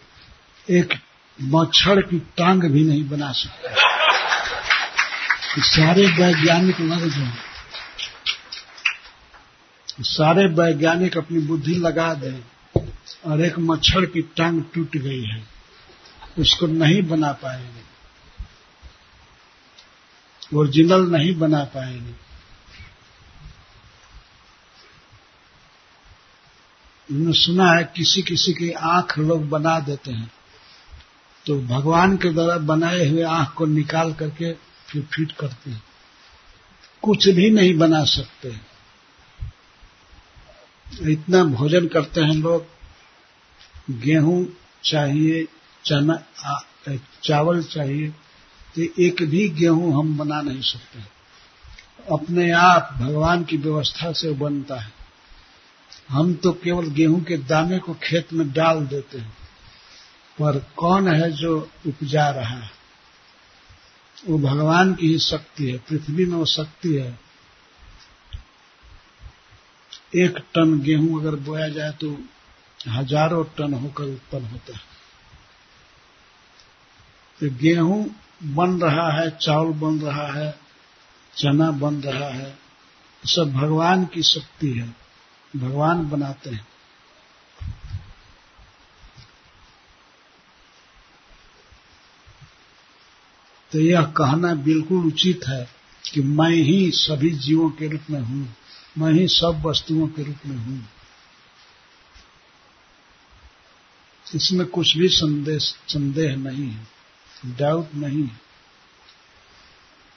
[0.69, 0.93] एक
[1.41, 3.69] मच्छर की टांग भी नहीं बना सकते।
[5.61, 7.54] सारे वैज्ञानिक वर्ग हैं
[10.01, 12.43] सारे वैज्ञानिक अपनी बुद्धि लगा दें
[13.25, 15.43] और एक मच्छर की टांग टूट गई है,
[16.39, 17.85] उसको नहीं बना पाएँगे।
[20.57, 22.25] ओरिजिनल नहीं बना पाएँगे।
[27.11, 30.31] उन्होंने सुना है किसी किसी की आँख लोग बना देते हैं।
[31.45, 34.53] तो भगवान के द्वारा बनाए हुए आँख को निकाल करके
[34.87, 35.83] फिर फिट करते हैं।
[37.01, 38.74] कुछ भी नहीं बना सकते।
[40.85, 42.65] इतना भोजन करते हैं लोग।
[44.01, 44.45] गेहूँ
[44.83, 45.47] चाहिए,
[45.85, 46.15] चना
[47.23, 48.09] चावल चाहिए
[48.75, 50.99] तो एक भी गेहूँ हम बना नहीं सकते।
[52.11, 54.93] अपने आप भगवान की व्यवस्था से बनता है।
[56.09, 59.31] हम तो केवल गेहूँ के दाने को खेत में डाल देते हैं,
[60.37, 62.69] पर कौन है जो उपजा रहा है?
[64.17, 67.24] वो भगवान की ही शक्ति है, पृथ्वी में वो शक्ति है।
[70.15, 72.09] एक टन गेहूँ अगर बोया जाए तो
[72.89, 74.81] हज़ारों टन होकर उत्पन्न होता है।
[77.39, 78.03] तो गेहूँ
[78.43, 80.55] बन रहा है, चावल बन रहा है,
[81.33, 82.57] चना बन रहा है
[83.23, 84.95] सब भगवान की शक्ति है,
[85.53, 86.65] भगवान बनाते हैं।
[93.71, 95.67] तो यह कहना बिल्कुल उचित है
[96.03, 98.45] कि मैं ही सभी जीवों के रूप में हूँ।
[98.97, 100.89] मैं ही सब वस्तुओं के रूप में हूँ।
[104.35, 106.87] इसमें कुछ भी संदेश, संदेह नहीं है
[107.45, 108.39] डाउट नहीं है।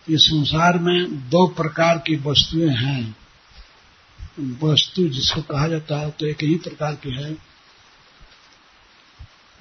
[0.08, 3.16] इस संसार में दो प्रकार की वस्तुएँ हैं।
[4.40, 7.34] वस्तु जिसको कहा जाता है तो एक ही प्रकार की है।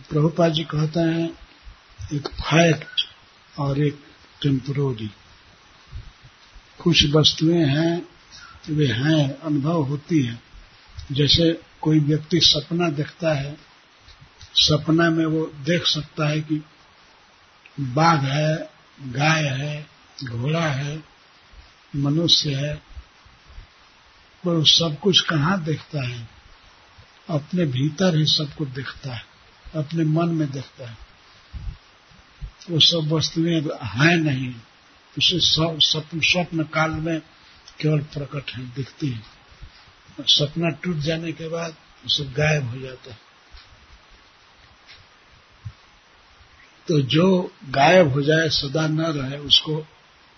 [0.10, 1.39] प्रभुपा जी कहते हैं,
[2.13, 3.01] एक फैक्ट
[3.60, 4.03] और एक
[4.41, 5.12] टेम्पोरी
[6.84, 8.16] कुछ वस्तुएँ हैं
[8.69, 10.41] वे हैं, अनुभव होती है।
[11.12, 13.58] जैसे कोई व्यक्ति सपना देखता है,
[14.56, 16.63] सपना में वो देख सकता है कि
[17.80, 18.69] बाघ है,
[19.01, 19.88] गाय है,
[20.23, 21.03] घोड़ा है,
[21.95, 22.75] मनुष्य है,
[24.45, 26.30] पर सब कुछ कहाँ देखता है?
[27.30, 29.21] अपने भीतर ही सब कुछ देखता है,
[29.75, 30.97] अपने मन में देखता है।
[32.69, 34.56] वो सब वस्तुएँ हैं नहीं,
[35.17, 37.21] उसे स्वप्न काल में
[37.81, 39.19] केवल प्रकट है, दिखती है।
[40.19, 43.19] और सपना टूट जाने के बाद उसे गायब हो जाता है।
[46.87, 49.87] तो जो गायब हो जाए, सदा न रहे, उसको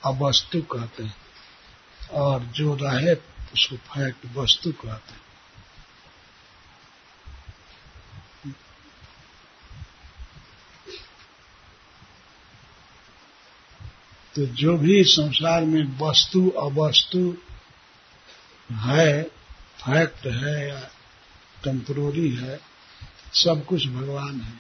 [0.06, 1.16] अवस्तु कहते हैं।
[2.12, 3.14] और जो रहे,
[3.54, 5.29] उसको फैक्ट वस्तु कहते हैं।
[14.40, 17.38] तो जो भी संसार में वस्तु, अवस्तु
[18.72, 19.24] है,
[19.78, 20.80] फैक्ट है या
[21.64, 22.62] टेम्परोरी है,
[23.34, 24.54] सब कुछ भगवान है।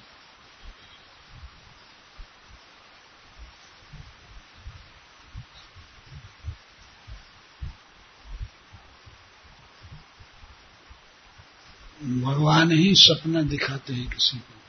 [12.21, 14.68] भगवान ही सपना दिखाते हैं किसी को।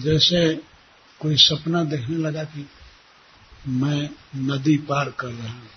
[0.00, 0.54] जैसे
[1.20, 2.68] कोई सपना देखने लगा कि
[3.68, 5.70] मैं नदी पार कर रहा हूँ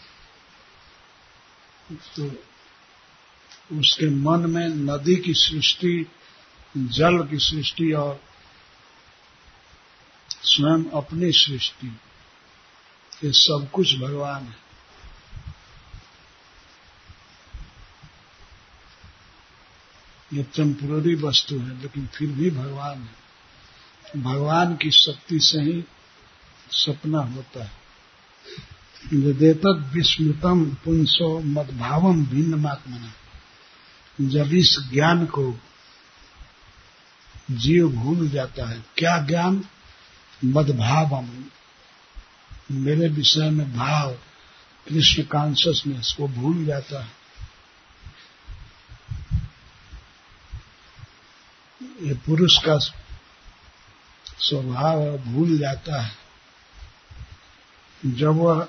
[2.15, 2.31] तो
[3.79, 6.07] उसके मन में नदी की सृष्टि,
[6.77, 8.21] जल की सृष्टि और
[10.29, 11.87] स्वयं अपनी सृष्टि,
[13.25, 14.65] ये सब कुछ भगवान है।
[20.33, 23.26] ये टेम्पोररी वस्तु है, लेकिन फिर भी भगवान है।
[24.15, 25.83] भगवान की शक्ति से ही
[26.71, 27.71] सपना होता है।
[29.13, 33.13] यदेत विस्मृतम पुंसो मदभावम भिन्न मात्मना
[34.21, 35.59] जब इस ज्ञान को
[37.51, 39.65] जीव भूल जाता है, क्या ज्ञान?
[40.45, 41.45] मदभावम।
[42.71, 44.11] मेरे विषय में भाव
[44.87, 47.11] कृष्ण कॉन्सियसनेस को भूल जाता है।
[52.01, 52.77] ये पुरुष का
[54.39, 56.15] स्वभाव भूल जाता है।
[58.05, 58.67] जब वह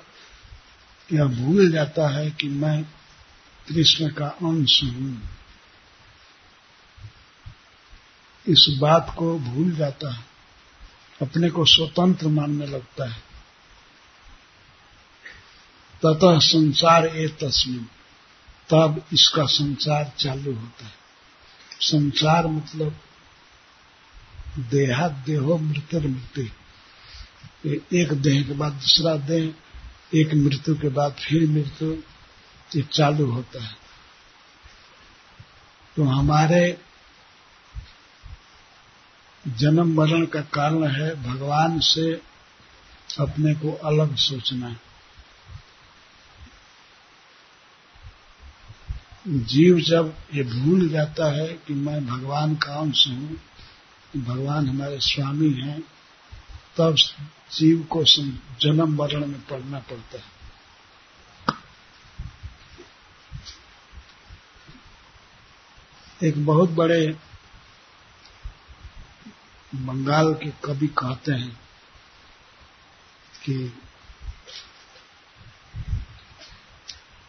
[1.13, 2.83] यह भूल जाता है कि मैं
[3.67, 5.29] कृष्ण का अंश हूँ,
[8.47, 10.23] इस बात को भूल जाता है।
[11.21, 13.23] अपने को स्वतंत्र मानने लगता है।
[16.05, 17.89] ततः संसार ए तस्मिन
[18.69, 20.93] तब इसका संसार चालू होता है।
[21.81, 23.01] संसार मतलब
[24.57, 26.47] देहा देहो मृतर मृत्यु
[27.93, 29.53] एक देह के बाद दूसरा देह,
[30.15, 31.93] एक मृत्यु के बाद फिर मृत्यु,
[32.75, 33.77] ये चालू होता है।
[35.95, 36.77] तो हमारे
[39.47, 42.21] जन्म मरण का कारण है भगवान से
[43.19, 44.75] अपने को अलग सोचना
[49.27, 53.37] जीव जब ये भूल जाता है कि मैं भगवान का अंश हूँ
[54.17, 55.79] भगवान हमारे स्वामी हैं,
[56.77, 56.95] तब
[57.51, 58.03] जीव को
[58.61, 60.39] जन्म मरण में पड़ना पड़ता है।
[66.23, 67.17] एक बहुत बड़े
[69.75, 71.53] बंगाल के कवि कहते हैं
[73.43, 73.53] कि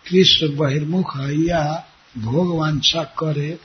[0.06, 1.62] कृष्ण बहिर्मुख हैया
[2.18, 3.58] भोग वांछा करे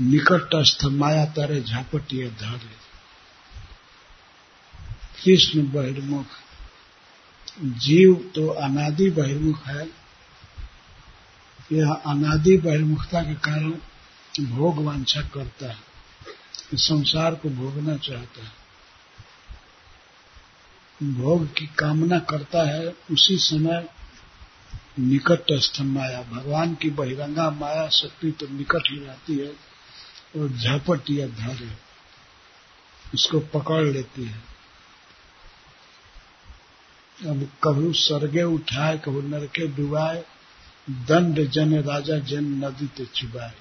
[0.00, 2.86] निकटस्थ माया तारे झापटिए धरे।
[5.24, 6.26] कृष्ण बहिर्मुख।
[7.62, 9.86] जीव तो अनादि बहिर्मुख है।
[11.72, 13.70] यह अनादि बहिर्मुखता के कारण
[14.44, 15.78] भोग वांछा करता है।
[16.74, 18.66] संसार को भोगना चाहता है।
[21.02, 23.88] भोग की कामना करता है, उसी समय
[24.98, 29.65] निकटस्थ माया भगवान की बहिरंगा माया शक्ति तो निकट ही रहती है।
[30.36, 31.70] और झपट या धारे
[33.14, 34.38] उसको पकड़ लेती है।
[37.26, 40.24] अब कभी सरगे उठाए, कभी नरके डुबाए,
[40.90, 43.54] दंड जन, राजा जन, नदी ते चुबाए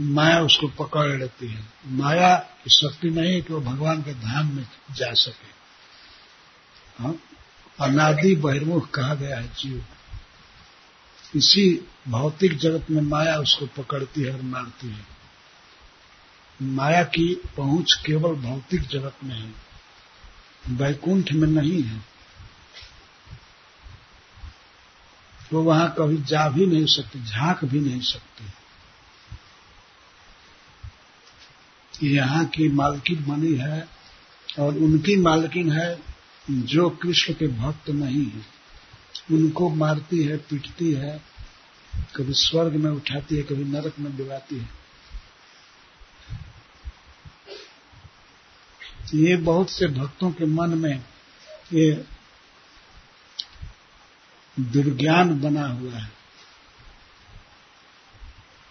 [0.00, 4.56] माया उसको पकड़ लेती है। माया की शक्ति नहीं है कि वो भगवान के धाम
[4.56, 5.58] में जा सके।
[7.02, 7.18] हाँ?
[7.80, 9.84] अनादि बहिर्मुख कहा गया है जीव।
[11.36, 15.06] इसी भौतिक जगत में माया उसको पकड़ती है और मारती है।
[16.62, 19.52] माया की पहुँच केवल भौतिक जगत में है,
[20.68, 22.00] वैकुंठ में नहीं है।
[25.52, 28.46] वो वहाँ कभी जा भी नहीं सकती, झाँक भी नहीं सकती।
[32.12, 33.88] यहाँ की मालकिन बनी है
[34.58, 36.02] और उनकी मालकिन है
[36.50, 38.57] जो कृष्ण के भक्त नहीं है।
[39.32, 41.22] उनको मारती है, पीटती है,
[42.16, 44.68] कभी स्वर्ग में उठाती है, कभी नरक में डुबाती है।
[49.14, 51.04] ये बहुत से भक्तों के मन में
[51.72, 52.04] ये
[54.60, 56.12] दुर्ज्ञान बना हुआ है।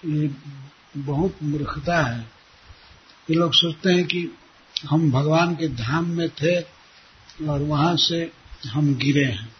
[0.05, 0.35] ये
[0.97, 2.19] बहुत मूर्खता है।
[3.29, 4.37] ये लोग सोचते हैं कि
[4.89, 6.61] हम भगवान के धाम में थे
[7.49, 8.31] और वहाँ से
[8.69, 9.56] हम गिरे हैं।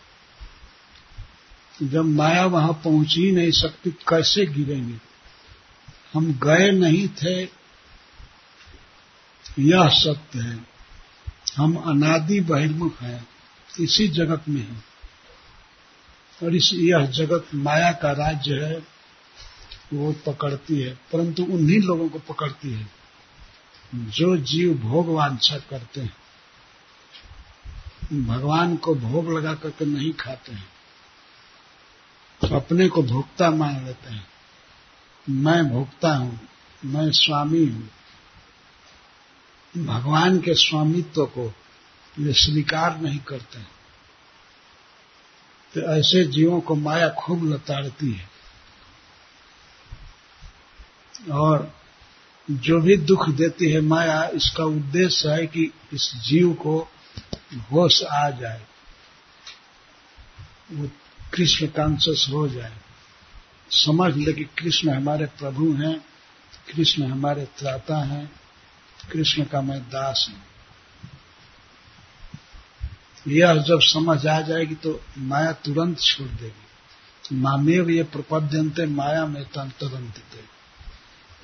[1.84, 4.97] जब माया वहाँ पहुँच ही नहीं सकती, कैसे गिरेंगे?
[6.13, 7.43] हम गए नहीं थे।
[9.59, 10.67] यह सत्य है।
[11.57, 13.28] हम अनादि बहिर्मुख हैं।
[13.80, 14.86] इसी जगत में हैं।
[16.43, 18.88] और इस, यह जगत माया का राज्य है।
[19.93, 22.89] वो पकड़ती है। परंतु उन्हीं लोगों को पकड़ती है।
[23.95, 26.17] जो जीव भोग वांछा करते हैं।
[28.25, 30.76] भगवान को भोग लगा करके नहीं खाते हैं।
[32.45, 34.27] अपने को भोक्ता मान लेते हैं।
[35.29, 36.47] मैं भोक्ता हूँ,
[36.85, 37.89] मैं स्वामी हूँ।
[39.85, 41.53] भगवान के स्वामित्व को
[42.19, 43.59] ये स्वीकार नहीं करते।
[45.73, 48.29] तो ऐसे जीवों को माया खूब लताड़ती है।
[51.31, 51.77] और
[52.51, 56.88] जो भी दुख देती है माया, इसका उद्देश्य है कि इस जीव को
[57.71, 58.65] होश आ जाए।
[60.71, 60.89] वो
[61.34, 62.78] कृष्ण कॉन्सियस हो जाए।
[63.71, 65.99] समझ ले कि कृष्ण हमारे प्रभु हैं,
[66.75, 68.32] कृष्ण हमारे त्राता हैं,
[69.11, 70.41] कृष्ण का मैं दास हूँ।
[73.34, 79.43] यह जब समझ आ जाएगी तो माया तुरंत छोड़ देगी। मामेव ये प्रपद्यंते माया में
[79.43, 80.13] तंतरंत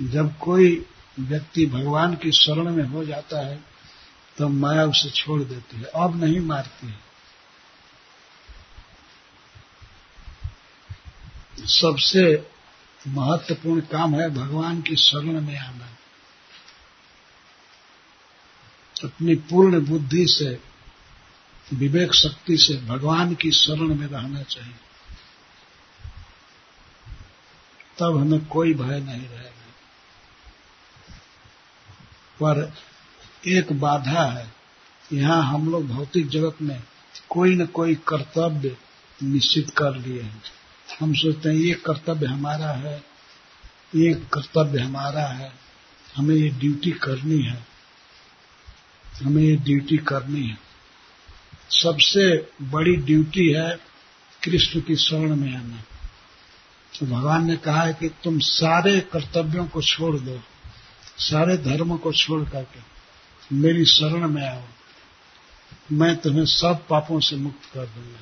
[0.01, 0.85] जब कोई
[1.19, 3.59] व्यक्ति भगवान की शरण में हो जाता है
[4.37, 7.12] तो माया उसे छोड़ देती है। अब नहीं मारती है।
[11.59, 12.51] सबसे
[13.07, 15.85] महत्वपूर्ण काम है भगवान की शरण में आना।
[19.03, 20.59] अपनी पूर्ण बुद्धि से,
[21.73, 24.75] विवेक शक्ति से भगवान की शरण में रहना चाहिए।
[27.99, 29.49] तब हमें कोई भय नहीं रहेगा।
[32.41, 32.73] पर
[33.47, 34.53] एक बाधा है,
[35.13, 36.83] यहाँ हम लोग भौतिक जगत में
[37.29, 38.77] कोई न कोई कर्तव्य
[39.23, 40.43] निश्चित कर लिए हैं।
[40.99, 43.03] हम सोचते हैं, ये कर्तव्य हमारा है,
[43.95, 45.51] ये कर्तव्य हमारा है,
[46.15, 47.65] हमें ये ड्यूटी करनी है,
[49.23, 50.57] हमें ये ड्यूटी करनी है।
[51.69, 53.79] सबसे बड़ी ड्यूटी है
[54.43, 55.83] कृष्ण की शरण में आना।
[56.93, 60.39] तो भगवान ने कहा है कि तुम सारे कर्तव्यों को छोड़ दो,
[61.17, 62.79] सारे धर्म को छोड़ करके,
[63.55, 64.63] मेरी शरण में आओ,
[65.91, 68.19] मैं तुम्हें सब पापों से मुक्त कर दूँगा।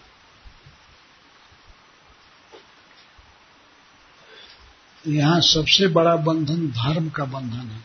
[5.08, 7.82] यहाँ सबसे बड़ा बंधन धर्म का बंधन है।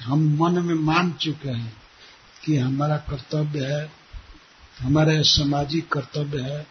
[0.00, 1.76] हम मन में मान चुके हैं
[2.44, 3.92] कि हमारा कर्तव्य है,
[4.80, 6.66] हमारे सामाजिक कर्तव्य है,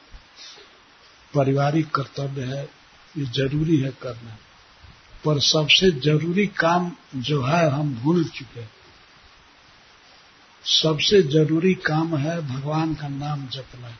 [1.35, 2.69] पारिवारिक कर्तव्य है,
[3.17, 4.37] ये ज़रूरी है करना।
[5.25, 8.71] पर सबसे ज़रूरी काम जो है, हम भूल चुके हैं।
[10.63, 13.91] सबसे ज़रूरी काम है भगवान का नाम जपना।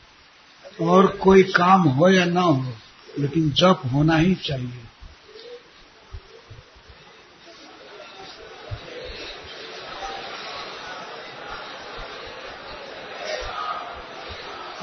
[0.86, 2.74] और कोई काम हो या ना हो,
[3.20, 4.89] लेकिन जप होना ही चाहिए।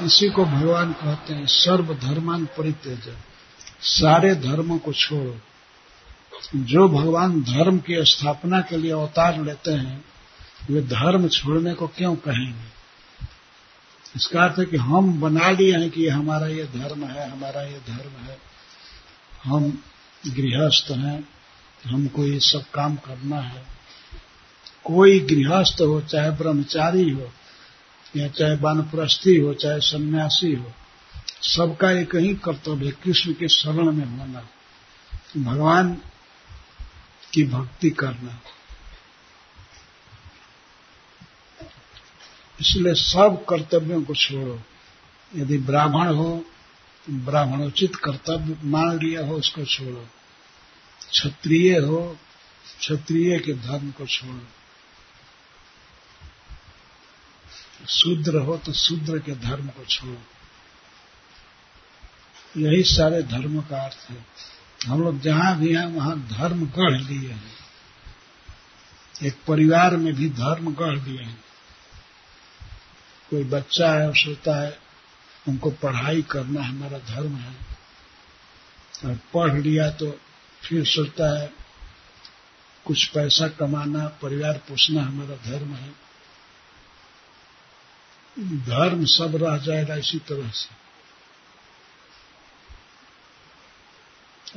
[0.01, 3.17] इसी को भगवान कहते हैं सर्व धर्मान परित्यज।
[3.81, 5.37] सारे धर्मों को छोड़ो।
[6.55, 10.05] जो भगवान धर्म की स्थापना के लिए अवतार लेते हैं,
[10.71, 12.77] वे धर्म छोड़ने को क्यों कहेंगे?
[14.15, 17.81] इसका अर्थ है कि हम बना लिए हैं कि हमारा ये धर्म है, हमारा ये
[17.87, 18.37] धर्म है।
[19.43, 19.83] हम
[20.27, 21.29] गृहस्थ हैं,
[21.85, 23.65] हमको ये सब काम करना है।
[24.83, 27.31] कोई गृहस्थ हो, चाहे ब्रह्मचारी हो
[28.15, 30.71] या चाहे वानप्रस्थी हो, चाहे सन्यासी हो,
[31.41, 34.49] सबका एक ही कर्तव्य है, कृष्ण के शरण में होना।
[35.37, 36.01] भगवान
[37.33, 38.41] की भक्ति करना।
[42.61, 44.61] इसलिए सब कर्तव्यों को छोड़ो।
[45.35, 46.45] यदि ब्राह्मण हो
[47.07, 50.07] तो ब्राह्मणोचित कर्तव्य मान लिया हो, उसको छोड़ो।
[51.11, 52.17] क्षत्रिय हो,
[52.79, 54.47] क्षत्रिय के धर्म को छोड़ो।
[57.89, 60.21] शूद्र हो तो शूद्र के धर्म को छोड़ो
[62.57, 64.25] यही सारे धर्म का अर्थ है।
[64.87, 67.51] हम लोग जहाँ भी हैं, वहाँ धर्म गढ़ लिए हैं।
[69.23, 71.43] एक परिवार में भी धर्म गढ़ लिए हैं।
[73.29, 74.79] कोई बच्चा है सोचता है,
[75.47, 77.55] उनको पढ़ाई करना हमारा धर्म है।
[79.05, 80.19] और पढ़ लिया तो
[80.61, 81.53] फिर सोचता है,
[82.85, 86.06] कुछ पैसा कमाना, परिवार पोषना हमारा धर्म है।
[88.39, 90.87] धर्म सब रह जाएगा इसी तरह से।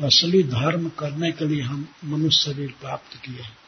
[0.07, 3.59] असली धर्म करने के लिए हम मनुष्य शरीर प्राप्त किए हैं।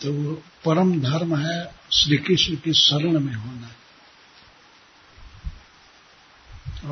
[0.00, 3.70] तो वो परम धर्म है श्री कृष्ण की शरण में होना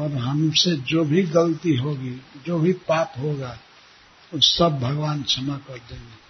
[0.03, 3.59] और हमसे जो भी गलती होगी, जो भी पाप होगा,
[4.35, 6.28] वो सब भगवान क्षमा कर देंगे।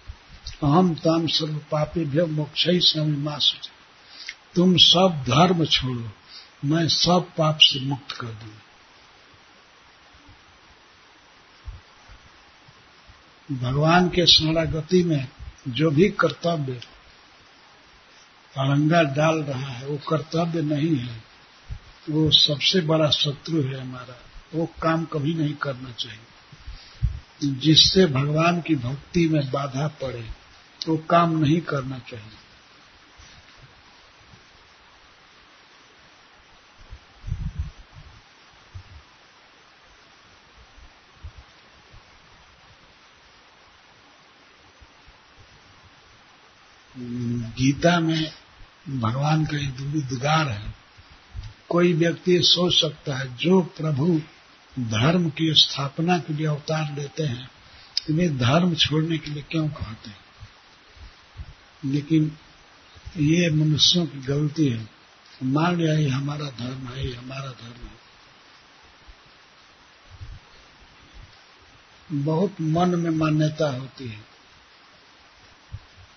[0.63, 3.55] अहम तम सर्व पापी भी मोक्ष ही समय मास।
[4.55, 6.11] तुम सब धर्म छोड़ो,
[6.65, 8.49] मैं सब पाप से मुक्त कर दू।
[13.55, 15.27] भगवान के शरणागति में
[15.67, 16.73] जो भी कर्तव्य
[18.57, 21.23] अड़ंगा डाल रहा है, वो कर्तव्य नहीं है।
[22.09, 24.21] वो सबसे बड़ा शत्रु है हमारा।
[24.53, 26.19] वो काम कभी नहीं करना चाहिए।
[27.43, 30.38] जिससे भगवान की भक्ति में बाधा पड़े
[30.85, 32.35] तो काम नहीं करना चाहिए।
[46.97, 48.33] गीता में
[48.89, 50.73] भगवान का एक उद्गार है।
[51.69, 54.21] कोई व्यक्ति सोच सकता है, जो प्रभु
[54.79, 57.51] धर्म की स्थापना के लिए अवतार लेते हैं,
[58.09, 60.28] इन्हें धर्म छोड़ने के लिए क्यों कहते हैं?
[61.85, 62.37] लेकिन
[63.17, 64.89] ये मनुष्यों की गलती है।
[65.43, 67.99] मान लिया ये हमारा धर्म है, ये हमारा धर्म है।
[72.11, 74.25] बहुत मन में मान्यता होती है।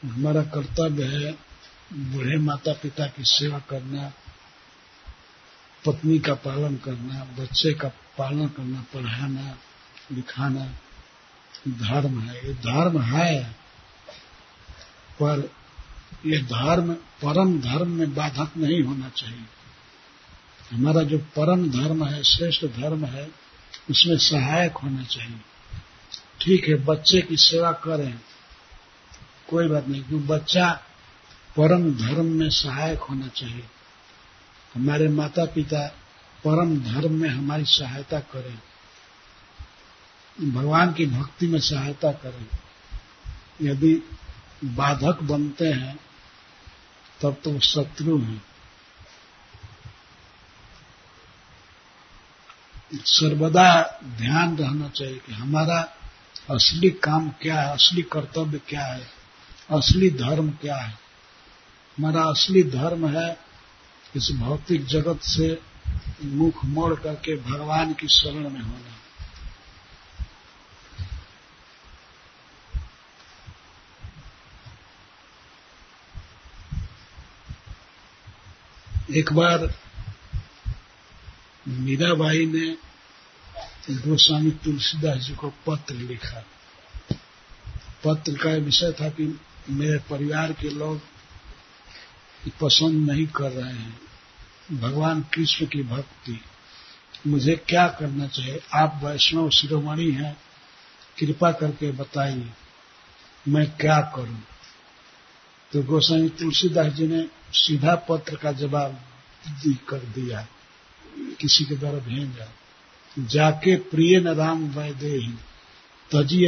[0.04, 1.32] हमारा कर्तव्य है
[1.92, 4.12] बूढ़े माता पिता की सेवा करना,
[5.86, 9.58] पत्नी का पालन करना, बच्चे का पालन करना, पढ़ाना,
[10.12, 10.66] लिखाना।
[11.68, 13.61] धर्म है, ये धर्म है।
[15.22, 15.50] पर
[16.26, 19.44] यह धर्म, परम धर्म में बाधक नहीं होना चाहिए।
[20.72, 23.30] हमारा जो परम धर्म है, श्रेष्ठ धर्म है,
[23.90, 25.40] उसमें सहायक होना चाहिए।
[26.40, 28.20] ठीक है, बच्चे की सेवा करें,
[29.50, 30.82] कोई बात नहीं क्योंकि बच्चा
[31.56, 33.64] परम धर्म में सहायक होना चाहिए।
[34.74, 35.88] हमारे माता पिता
[36.44, 38.58] परम धर्म में हमारी सहायता करें।
[40.52, 42.46] भगवान की भक्ति में सहायता करें।
[43.62, 44.02] यदि
[44.64, 45.98] बाधक बनते हैं,
[47.22, 48.44] तब तो शत्रु हैं।
[52.94, 55.94] सर्वदा ध्यान रहना चाहिए कि हमारा
[56.50, 59.06] असली काम क्या है, असली कर्तव्य क्या है,
[59.70, 60.98] असली धर्म क्या है।
[61.98, 63.38] हमारा असली धर्म है
[64.16, 65.62] इस भौतिक जगत से
[66.24, 69.01] मुख मोड़ करके भगवान की शरण में होना।
[79.12, 79.74] एक बार
[81.68, 82.76] मीराबाई ने
[83.90, 86.46] गोस्वामी तुलसीदास जी को पत्र लिखा।
[88.04, 89.40] पत्र का विषय था कि
[89.70, 91.00] मेरे परिवार के लोग
[92.60, 94.00] पसंद नहीं कर रहे हैं।
[94.72, 96.40] भगवान कृष्ण की भक्ति।
[97.26, 98.60] मुझे क्या करना चाहिए?
[98.74, 100.36] आप वैष्णव शिरोमणि हैं,
[101.18, 102.50] कृपा करके बताइए,
[103.48, 104.42] मैं क्या करूँ?
[105.72, 109.00] तो गोस्वामी तुलसीदास जी ने सीधा पत्र का जवाब
[109.88, 110.46] कर दिया।
[111.40, 112.48] किसी के द्वारा भेजा
[113.18, 115.34] जाके प्रिय न राम वैदे ही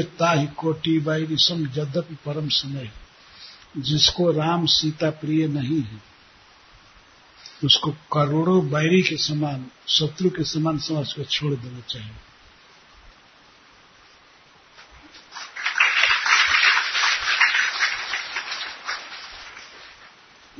[0.03, 0.99] ताहि कोटि
[1.79, 2.91] यद्यपि परम समय।
[3.79, 6.03] जिसको राम सीता प्रिय नहीं है,
[7.64, 12.34] उसको करोड़ों बैरी के समान, शत्रु के समान समझ को छोड़ देना चाहिए।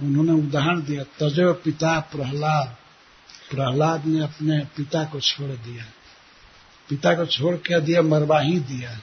[0.05, 2.77] उन्होंने उदाहरण दिया, तजो पिता प्रहलाद।
[3.51, 5.85] प्रहलाद ने अपने पिता को छोड़ दिया।
[6.89, 8.99] पिता को छोड़ क्या दिया, मरवा ही दिया।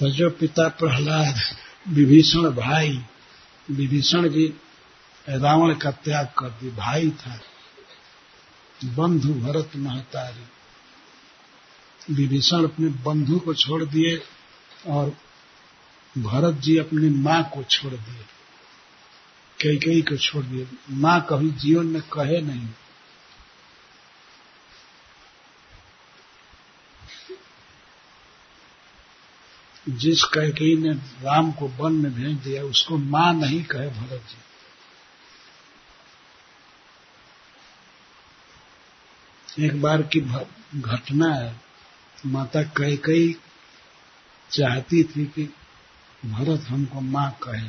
[0.00, 1.36] तजो पिता प्रहलाद,
[1.88, 3.04] विभीषण भाई।
[3.70, 4.54] विभीषण जी
[5.28, 7.40] रावण का त्याग कर दी, भाई था।
[8.84, 10.44] बंधु भरत महतारी।
[12.14, 14.22] विभीषण अपने बंधु को छोड़ दिए
[14.86, 15.16] और
[16.18, 18.24] भरत जी अपनी माँ को छोड़ दिए।
[19.62, 22.68] कई कई को छोड़ दिए। माँ कभी जीवन में कहे नहीं।
[29.88, 34.38] जिस कैकेयी ने राम को वन में भेज दिया, उसको माँ नहीं कहे भरत जी।
[39.66, 40.20] एक बार की
[40.80, 41.60] घटना है।
[42.26, 43.36] माता कैकई
[44.50, 45.54] चाहती थी कि
[46.24, 47.68] भरत हमको माँ कहे।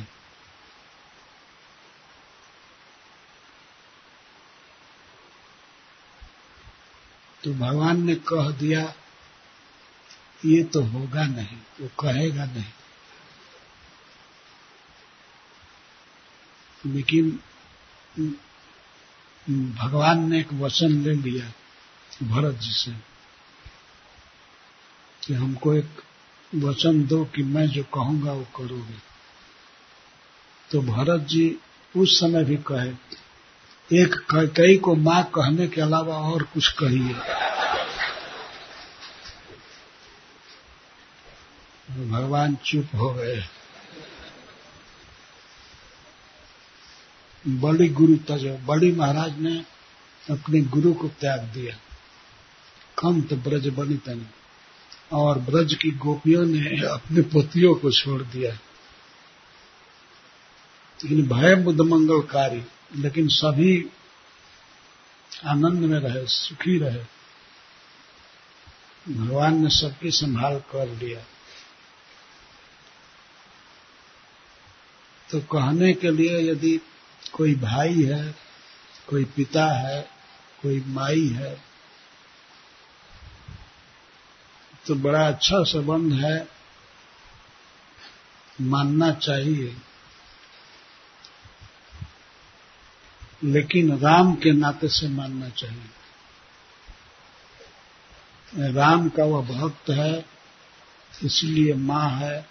[7.44, 8.94] तो भगवान ने कह दिया,
[10.44, 12.72] ये तो होगा नहीं, वो कहेगा नहीं।
[16.86, 17.40] लेकिन
[19.74, 21.52] भगवान ने एक वचन ले लिया,
[22.22, 22.92] भरत जी से,
[25.22, 26.05] कि हमको एक
[26.56, 28.98] वचन दो कि मैं जो कहूँगा वो करोगे।
[30.70, 31.56] तो भरत जी
[31.96, 32.90] उस समय भी कहे,
[33.92, 34.14] एक
[34.56, 37.14] कई को माँ कहने के अलावा और कुछ कहिए।
[42.08, 43.42] भगवान चुप हो गए।
[47.44, 49.64] बड़ी गुरु तजो, बड़ी महाराज ने
[50.30, 51.76] अपने गुरु को त्याग दिया।
[52.98, 54.26] कंत ब्रज बनी तनी।
[55.12, 58.50] और ब्रज की गोपियों ने अपने पतियों को छोड़ दिया।
[61.04, 62.62] लेकिन भय बुद्ध मंगलकारी,
[62.96, 63.86] लेकिन सभी
[65.46, 67.04] आनंद में रहे, सुखी रहे।
[69.12, 71.20] भगवान ने सबकी संभाल कर लिया।
[75.30, 76.80] तो कहने के लिए यदि
[77.32, 78.34] कोई भाई है,
[79.06, 80.10] कोई पिता है,
[80.62, 81.65] कोई माई है
[84.86, 86.48] तो बड़ा अच्छा संबंध है।
[88.60, 89.76] मानना चाहिए।
[93.44, 95.84] लेकिन राम के नाते से मानना चाहिए।
[98.72, 100.26] राम का वह भक्त है,
[101.24, 102.48] इसलिए माँ है,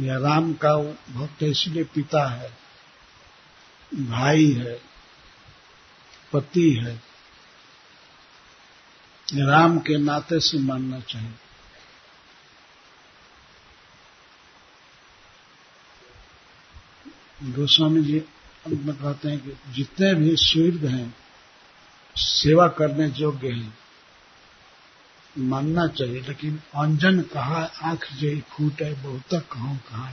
[0.00, 0.76] या राम का
[1.12, 2.56] भक्त है, इसलिए पिता है,
[3.94, 4.80] भाई है,
[6.32, 7.02] पति है।
[9.34, 11.43] राम के नाते से मानना चाहिए।
[17.44, 18.18] गोस्वामी जी
[18.66, 21.14] अंत में कहते हैं कि जितने भी सूर्य हैं,
[22.16, 23.74] सेवा करने योग्य हैं,
[25.38, 30.12] मानना चाहिए। लेकिन अंजन कहा, आँख जई फूट है, बहुत कहूँ, कहा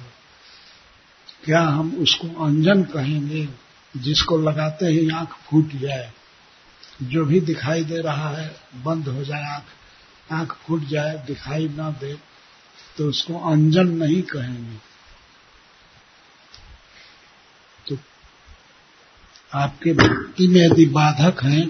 [1.45, 3.47] क्या हम उसको अंजन कहेंगे?
[3.97, 6.11] जिसको लगाते ही आँख फूट जाए,
[7.01, 9.63] जो भी दिखाई दे रहा है, बंद हो जाए आँख
[10.31, 12.17] आँख फूट जाए, दिखाई ना दे
[12.97, 14.90] तो उसको अंजन नहीं कहेंगे।
[19.55, 21.69] आपके भक्ति में यदि बाधक हैं,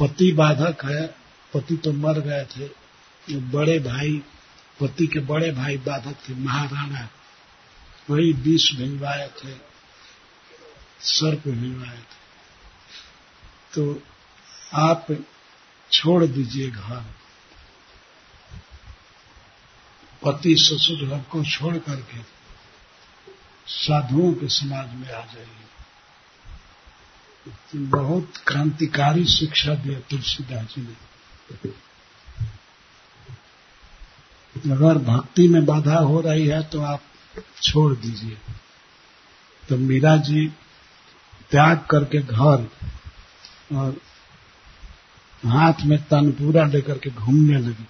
[0.00, 1.06] पति बाधक है,
[1.54, 2.86] पति तो मर गए थे
[3.36, 4.22] बड़े भाई,
[4.80, 7.08] पति के बड़े भाई बाधक थे, महाराणा,
[8.10, 9.54] वही विष भिजवाए थे,
[11.00, 12.16] सर्प भिजवाए थे।
[13.74, 14.02] तो
[14.74, 15.06] आप
[15.92, 17.04] छोड़ दीजिए घर।
[20.22, 22.20] पति ससुर घर को छोड़ करके
[23.66, 25.66] साधुओं के समाज में आ जाइए।
[27.74, 30.94] बहुत क्रांतिकारी शिक्षा दिया तुलसीदास जी ने।
[34.72, 37.02] अगर भक्ति में बाधा हो रही है तो आप
[37.62, 38.36] छोड़ दीजिए।
[39.68, 40.46] तो मीरा जी
[41.50, 42.68] त्याग करके घर
[43.76, 43.96] और
[45.46, 47.86] हाथ में तनपूरा लेकर के घूमने लगी।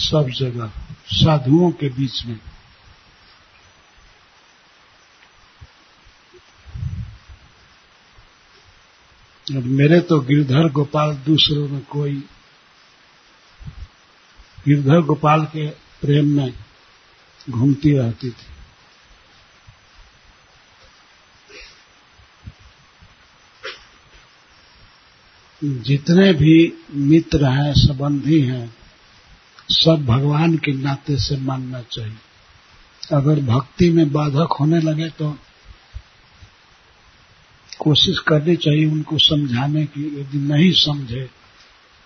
[0.00, 0.72] सब जगह
[1.12, 2.38] साधुओं के बीच में
[9.56, 12.14] और मेरे तो गिरधर गोपाल दूसरों में कोई
[14.66, 15.66] गिरधर गोपाल के
[16.00, 16.52] प्रेम में
[17.50, 18.54] घूमती रहती थी।
[25.62, 28.74] जितने भी मित्र हैं, संबंधी हैं,
[29.68, 32.16] सब भगवान के नाते से मानना चाहिए।
[33.12, 35.36] अगर भक्ति में बाधक होने लगे तो
[37.86, 41.24] कोशिश करनी चाहिए उनको समझाने की। यदि नहीं समझे,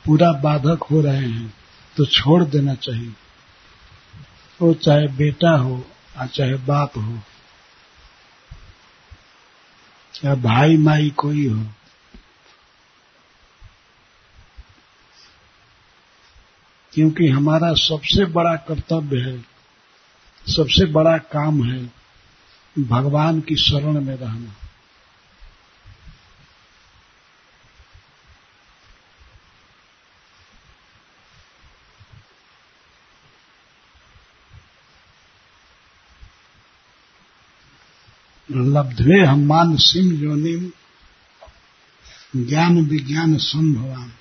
[0.05, 1.55] पूरा बाधक हो रहे हैं
[1.97, 3.13] तो छोड़ देना चाहिए।
[4.61, 5.77] वो तो चाहे बेटा हो,
[6.17, 7.19] या चाहे बाप हो,
[10.25, 11.65] या भाई माई कोई हो,
[16.93, 19.39] क्योंकि हमारा सबसे बड़ा कर्तव्य है,
[20.47, 21.85] सबसे बड़ा काम है,
[22.77, 24.55] भगवान की शरण में रहना।
[38.61, 40.73] लब्धवे हमान सिम योनिम
[42.37, 44.13] ज्ञान विज्ञान संभवान।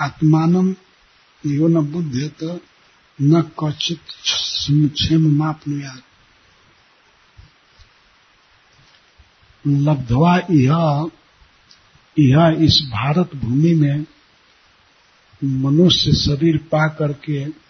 [0.00, 0.76] आत्मान
[1.46, 2.60] यो न बुद्धेत,
[3.22, 4.00] न कचित
[4.94, 5.96] क्षेम मापनुया
[9.66, 11.10] लब्धवा यह
[12.18, 14.06] यह इस भारत भूमि में
[15.44, 17.67] मनुष्य शरीर पा करके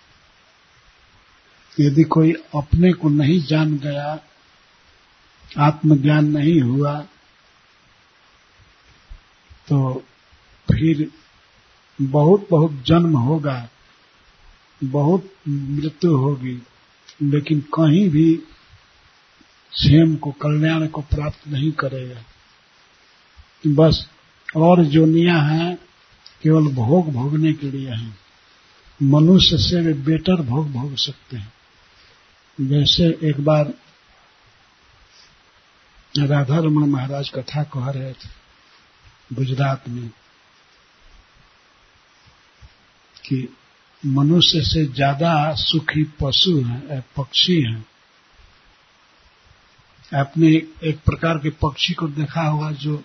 [1.80, 4.18] यदि कोई अपने को नहीं जान गया,
[5.58, 6.98] आत्मज्ञान नहीं हुआ
[9.68, 10.04] तो
[10.68, 11.10] फिर
[11.98, 13.68] बहुत बहुत जन्म होगा,
[14.84, 16.62] बहुत मृत्यु होगी,
[17.22, 18.34] लेकिन कहीं भी
[19.72, 22.22] क्षेम को कल्याण को प्राप्त नहीं करेगा।
[23.66, 24.06] बस
[24.56, 25.76] और जोनिया हैं,
[26.42, 28.18] केवल भोग भोगने के लिए हैं।
[29.00, 31.52] मनुष्य से वे बेटर भोग भोग सकते हैं।
[32.60, 33.72] वैसे एक बार
[36.18, 40.08] राधा रमन महाराज कथा कह रहे थे गुजरात में
[43.24, 43.56] कि
[44.06, 47.86] मनुष्य से ज़्यादा सुखी पशु हैं पक्षी हैं।
[50.12, 50.48] आपने
[50.84, 52.96] एक प्रकार के पक्षी को देखा होगा जो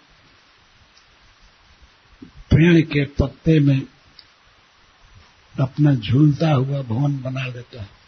[2.52, 3.82] पेड़ के पत्ते में
[5.56, 8.03] अपना झूलता हुआ भवन बना लेता है।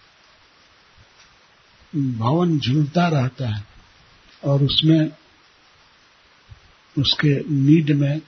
[1.95, 3.67] भवन झूलता रहता है
[4.43, 5.11] और उसमें
[6.97, 8.21] उसके नीड में,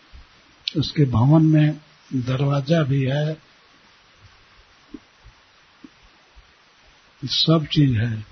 [0.78, 1.82] उसके भवन में
[2.14, 3.42] दरवाज़ा भी है।
[7.26, 8.26] सब चीज़ है।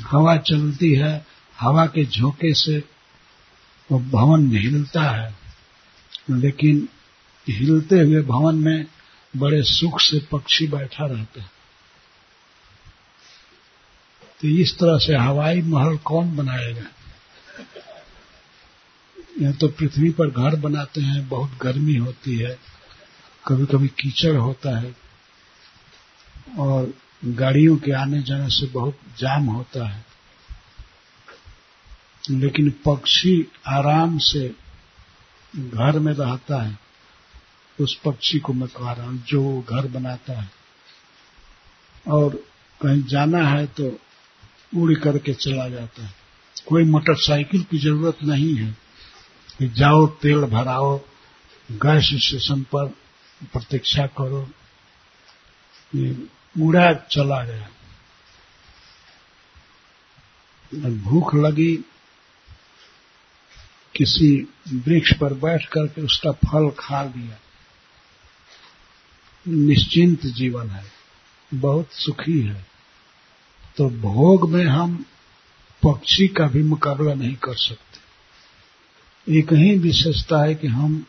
[0.00, 1.26] हवा चलती है,
[1.60, 2.84] हवा के झोंके से
[3.92, 5.34] वो भवन हिलता है।
[6.30, 6.88] लेकिन
[7.48, 8.86] हिलते हुए भवन में
[9.36, 11.50] बड़े सुख से पक्षी बैठा रहता है।
[14.40, 16.84] तो इस तरह से हवाई महल कौन बनाएगा?
[19.40, 22.58] यह तो पृथ्वी पर घर बनाते हैं, बहुत गर्मी होती है
[23.48, 24.96] कभी कभी कीचड़ होता है,
[26.58, 30.04] और गाड़ियों के आने जाने से बहुत जाम होता है।
[32.30, 34.54] लेकिन पक्षी आराम से
[35.56, 36.85] घर में रहता है।
[37.80, 40.50] उस पक्षी को मैं कह रहा हूँ जो घर बनाता है।
[42.08, 42.34] और
[42.80, 43.98] कहीं जाना है तो
[44.76, 46.14] उड़ करके चला जाता है।
[46.66, 48.76] कोई मोटरसाइकिल की ज़रूरत नहीं है
[49.58, 50.98] कि जाओ, तेल भराओ,
[51.68, 52.86] गैस स्टेशन पर
[53.42, 54.48] प्रतीक्षा करो।
[55.94, 56.26] ये
[56.62, 57.68] उड़ा चला गया।
[60.74, 61.76] भूख लगी,
[63.94, 67.38] किसी वृक्ष पर बैठ करके उसका फल खा लिया।
[69.48, 70.84] निश्चिंत जीवन है,
[71.54, 72.66] बहुत सुखी है
[73.76, 75.04] तो भोग में हम
[75.82, 81.06] पक्षी का भी मुकाबला नहीं कर सकते। एक ही विशेषता है कि हम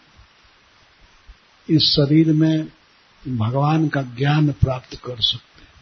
[1.70, 2.72] इस शरीर में
[3.28, 5.74] भगवान का ज्ञान प्राप्त कर सकते हैं।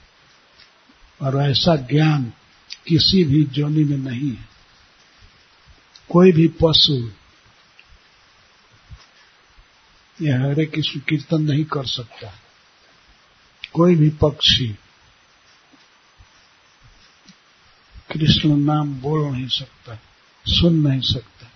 [1.21, 2.33] और ऐसा ज्ञान
[2.87, 4.47] किसी भी जोनि में नहीं है।
[6.09, 7.11] कोई भी पशु,
[10.21, 12.41] यह हरे कृष्ण कीर्तन नहीं कर सकता।
[13.75, 14.67] कोई भी पक्षी
[18.11, 19.99] कृष्ण नाम बोल नहीं सकता,
[20.45, 21.47] सुन नहीं सकता।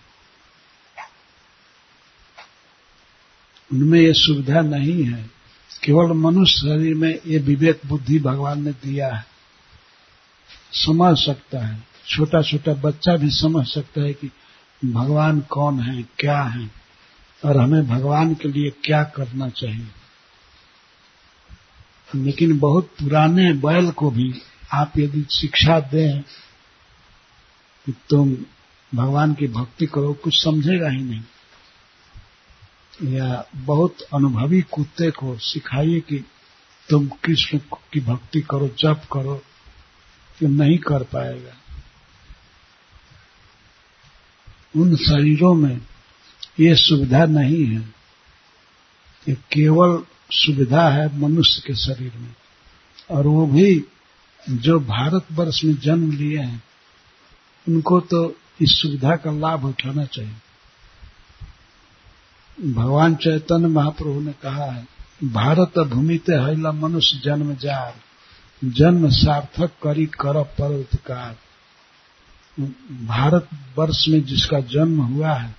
[3.72, 5.30] उनमें ये सुविधा नहीं है।
[5.84, 9.26] केवल मनुष्य शरीर में ये विवेक बुद्धि भगवान ने दिया है।
[10.72, 14.32] समझ सकता है। छोटा छोटा बच्चा भी समझ सकता है कि
[14.86, 16.72] भगवान कौन है, क्या है,
[17.46, 19.88] और हमें भगवान के लिए क्या करना चाहिए।
[22.16, 24.42] लेकिन बहुत पुराने बैल को भी
[24.74, 26.22] आप यदि शिक्षा दें
[27.86, 28.38] कि तुम
[28.96, 31.22] भगवान की भक्ति करो, कुछ समझेगा ही नहीं।
[33.04, 36.26] या बहुत अनुभवी कुत्ते को सिखाइए कि
[36.90, 37.60] तुम कृष्ण
[37.94, 39.42] की भक्ति करो, जप करो
[40.40, 41.54] तो नहीं कर पाएगा।
[44.76, 45.82] उन शरीरों में
[46.60, 48.00] ये सुविधा नहीं है।
[49.26, 52.36] कि केवल सुविधा है मनुष्य के शरीर में।
[53.12, 53.86] और वो भी
[54.50, 56.64] जो भारतवर्ष में जन्म लिए हैं,
[57.68, 60.36] उनको तो इस सुविधा का लाभ उठाना चाहिए।
[62.74, 64.88] भगवान चैतन्य महाप्रभु ने कहा है,
[65.24, 67.96] भारत भूमि ते हैला मनुष्य जन्म जार,
[68.64, 71.38] जन्म सार्थक करी कर पर उपकार
[72.92, 75.56] भारत वर्ष में जिसका जन्म हुआ है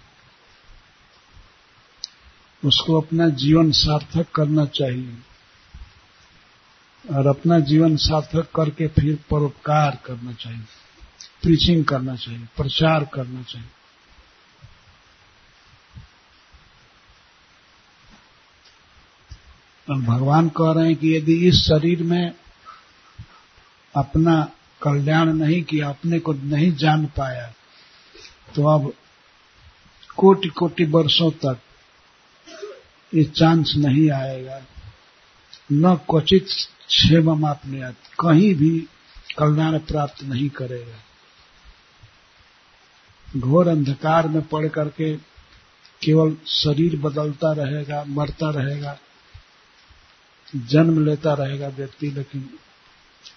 [2.65, 5.17] उसको अपना जीवन सार्थक करना चाहिए।
[7.05, 10.65] और अपना जीवन सार्थक करके फिर परोपकार करना चाहिए।
[11.43, 13.69] प्रीचिंग करना चाहिए, प्रचार करना चाहिए।
[19.91, 22.35] और भगवान कह रहे हैं कि यदि इस शरीर में
[23.95, 24.51] अपना
[24.83, 27.53] कल्याण नहीं किया, अपने को नहीं जान पाया
[28.55, 28.93] तो अब
[30.17, 31.61] कोटि कोटि वर्षों तक
[33.15, 34.61] ये चांस नहीं आएगा।
[35.73, 36.47] न क्वचित
[36.89, 37.81] क्षेम आपने
[38.21, 38.79] कहीं भी
[39.39, 40.99] कल्याण प्राप्त नहीं करेगा।
[43.37, 45.17] घोर अंधकार में पड़ करके
[46.03, 48.99] केवल शरीर बदलता रहेगा, मरता रहेगा,
[50.57, 52.51] जन्म लेता रहेगा व्यक्ति, लेकिन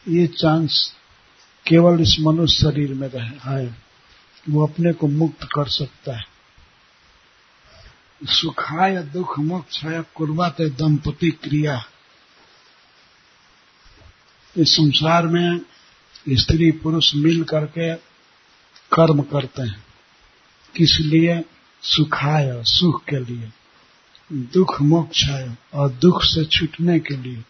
[0.08, 0.94] ये चांस
[1.66, 3.76] केवल इस मनुष्य शरीर में रहे है
[4.50, 6.33] वो अपने को मुक्त कर सकता है।
[8.26, 11.86] सुखाय दुख मोक्षाय कुर्बात दंपति क्रिया।
[14.58, 15.62] इस संसार में
[16.30, 17.96] स्त्री पुरुष मिल करके
[18.96, 19.86] कर्म करते हैं।
[20.76, 21.44] किस लिए?
[21.82, 23.52] सुखाय, सुख के लिए।
[24.34, 27.44] दुख मोक्ष है और दुख से छूटने के लिए।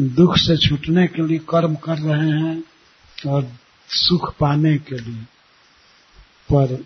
[0.00, 2.64] दुख से छूटने के लिए कर्म कर रहे हैं
[3.30, 3.52] और
[3.88, 5.22] सुख पाने के लिए।
[6.52, 6.84] पर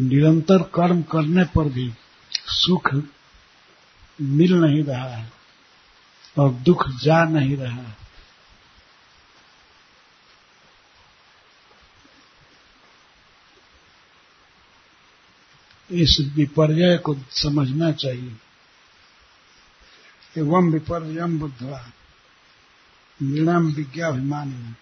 [0.00, 1.92] निरंतर कर्म करने पर भी
[2.34, 2.94] सुख
[4.20, 5.32] मिल नहीं रहा है
[6.38, 8.04] और दुख जा नहीं रहा है।
[15.90, 18.36] इस विपर्य को समझना चाहिए।
[20.38, 21.86] एवं विपर्यम बुद्धवा।
[23.22, 24.74] निर्णम विज्ञाभिमान।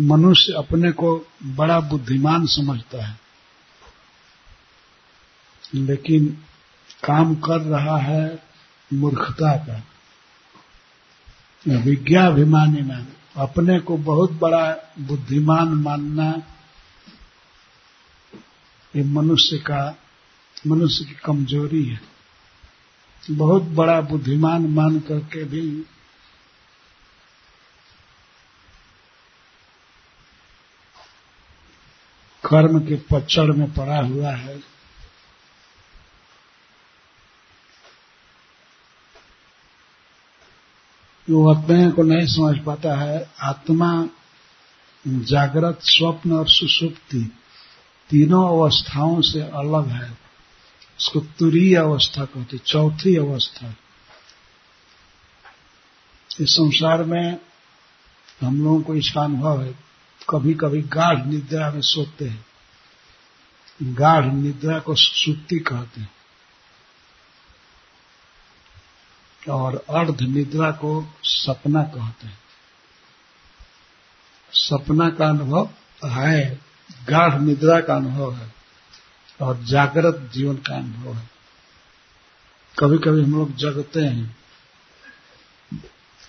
[0.00, 3.23] मनुष्य अपने को बड़ा बुद्धिमान समझता है।
[5.74, 6.38] लेकिन
[7.04, 8.42] काम कर रहा है
[8.92, 9.82] मूर्खता का
[11.68, 13.06] विज्ञाभिमानी में
[13.36, 16.42] अपने को बहुत बड़ा बुद्धिमान मानना
[18.96, 19.98] ये मनुष्य का,
[20.66, 22.00] मनुष्य की कमज़ोरी है।
[23.30, 25.86] बहुत बड़ा बुद्धिमान मान करके भी
[32.46, 34.73] कर्म के पचड़ में पड़ा हुआ है।
[41.30, 44.08] वो अपने को नहीं समझ पाता है, आत्मा
[45.06, 47.32] जागृत, स्वप्न और सुसुप्ति
[48.10, 50.18] तीनों अवस्थाओं से अलग है।
[50.98, 53.76] उसको तुरीय अवस्था कहते चौथी अवस्था।
[56.40, 57.38] इस संसार में
[58.40, 59.74] हम लोगों को इसका अनुभव है
[60.30, 62.46] कभी कभी गाढ़ निद्रा में सोते हैं।
[63.82, 66.13] गाढ़ निद्रा को सुक्ति कहते हैं।
[69.50, 72.38] और अर्ध निद्रा को सपना कहते हैं।
[74.52, 75.70] सपना का अनुभव
[76.04, 76.60] है,
[77.08, 78.54] गाढ़ निद्रा का अनुभव है,
[79.40, 81.30] और जागृत जीवन का अनुभव है।
[82.78, 84.36] कभी कभी हम लोग जगते हैं,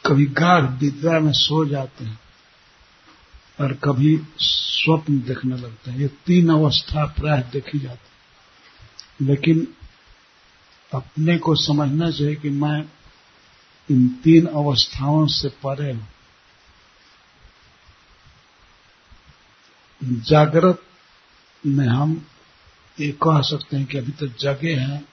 [0.06, 2.20] कभी गाढ़ निद्रा में सो जाते हैं,
[3.62, 8.06] और कभी स्वप्न देखने लगते हैं। ये तीन अवस्था प्राय देखी जाती
[9.22, 9.68] लेकिन
[10.94, 12.84] अपने को समझना चाहिए कि मैं
[13.90, 15.94] इन तीन अवस्थाओं से परे।
[20.02, 20.82] जागृत
[21.64, 22.26] में हम
[22.98, 25.04] ये कह सकते हैं कि अभी तो जगे हैं,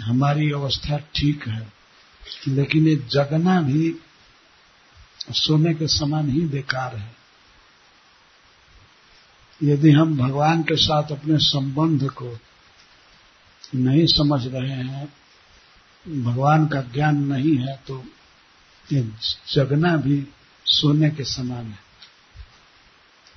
[0.00, 1.72] हमारी अवस्था ठीक है,
[2.48, 3.94] लेकिन ये जगना भी
[5.32, 7.14] सोने के समान ही बेकार है।
[9.60, 12.38] यदि हम भगवान के साथ अपने संबंध को
[13.74, 15.06] नहीं समझ रहे हैं
[16.08, 18.04] भगवान का ज्ञान नहीं है तो
[18.92, 19.10] ये
[19.54, 20.26] जगना भी
[20.64, 21.78] सोने के समान है।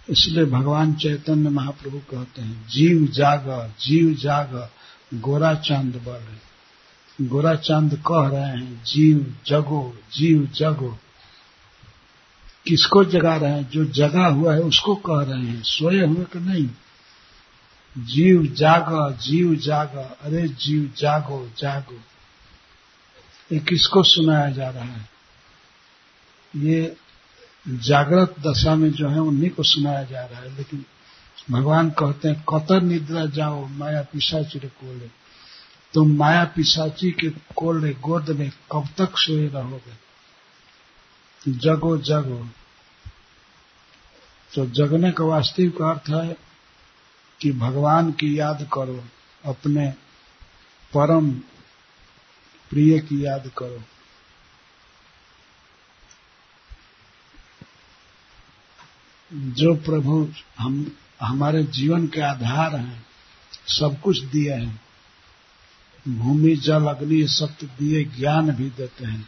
[0.09, 4.69] इसलिए भगवान चैतन्य महाप्रभु कहते हैं, जीव जाग जीव जाग,
[5.13, 6.35] गोरा चाँद बड़
[7.21, 10.99] गोरा चाँद कह रहे हैं, जीव जगो जीव जगो।
[12.67, 13.69] किसको जगा रहे हैं?
[13.69, 16.69] जो जगा हुआ है, उसको कह रहे हैं। सोए हुए कि नहीं?
[18.05, 21.99] जीव जाग जीव जाग, अरे जीव जागो जागो।
[23.51, 25.09] ये किसको सुनाया जा रहा है?
[26.55, 26.97] ये
[27.67, 30.85] जागृत दशा में जो है, उन्हीं को सुनाया जा रहा है। लेकिन
[31.51, 35.07] भगवान कहते हैं, कतर निद्रा जाओ, माया पिशाची रे कोले।
[35.93, 40.05] तुम तो माया पिशाची के कोले, गोद में कब तक सोए रहोगे?
[41.51, 42.49] जगो जगो।
[44.55, 46.37] तो जगने का वास्तविक अर्थ है
[47.41, 49.03] कि भगवान की याद करो,
[49.45, 49.93] अपने
[50.93, 51.31] परम
[52.75, 53.83] प्रिय की याद करो।
[59.33, 63.05] जो प्रभु हम, हमारे जीवन के आधार हैं,
[63.67, 64.81] सब कुछ दिए हैं।
[66.07, 69.27] भूमि, जल, अग्नि सत्य तो दिए ज्ञान भी देते हैं।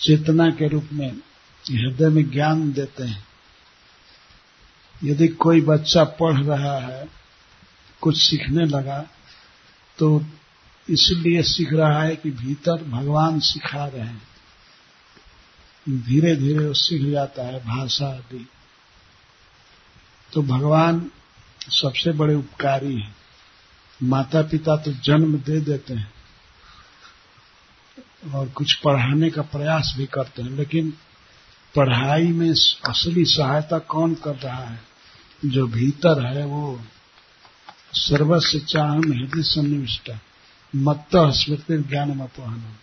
[0.00, 1.12] चेतना के रूप में,
[1.70, 3.26] हृदय में ज्ञान देते हैं।
[5.04, 7.08] यदि कोई बच्चा पढ़ रहा है,
[8.00, 9.04] कुछ सीखने लगा
[9.98, 10.26] तो
[10.90, 14.22] इसलिए सीख रहा है कि भीतर भगवान सिखा रहे हैं।
[15.88, 18.48] धीरे धीरे वो सीख जाता है भाषा आदि।
[20.32, 21.10] तो भगवान
[21.60, 23.16] सबसे बड़े उपकारी हैं।
[24.02, 26.12] माता पिता तो जन्म दे देते हैं
[28.34, 30.92] और कुछ पढ़ाने का प्रयास भी करते हैं, लेकिन
[31.74, 32.50] पढ़ाई में
[32.88, 34.80] असली सहायता कौन कर रहा है?
[35.44, 36.80] जो भीतर है वो
[37.92, 40.10] सर्वस्व चाहम हृदय सन्निविष्ट
[40.76, 42.76] मत्त स्मृति ज्ञान अपहन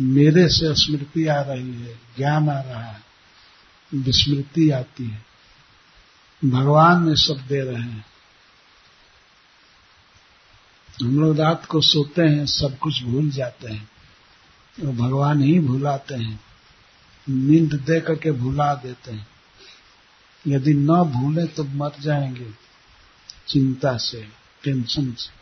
[0.00, 3.00] मेरे से स्मृति आ रही है, ज्ञान आ रहा है,
[3.94, 5.24] विस्मृति आती है।
[6.44, 8.06] भगवान ने सब दे रहे हैं।
[11.02, 13.90] हम लोग रात को सोते हैं, सब कुछ भूल जाते हैं।
[14.80, 16.40] तो भगवान ही भुलाते हैं।
[17.28, 19.28] नींद दे करके भुला देते हैं।
[20.46, 22.50] यदि न भूले तो मर जाएँगे।
[23.48, 24.28] चिंता से,
[24.64, 25.39] टेंशन से।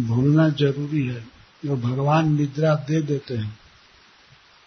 [0.00, 3.58] भूलना ज़रूरी है। जो भगवान निद्रा दे देते हैं।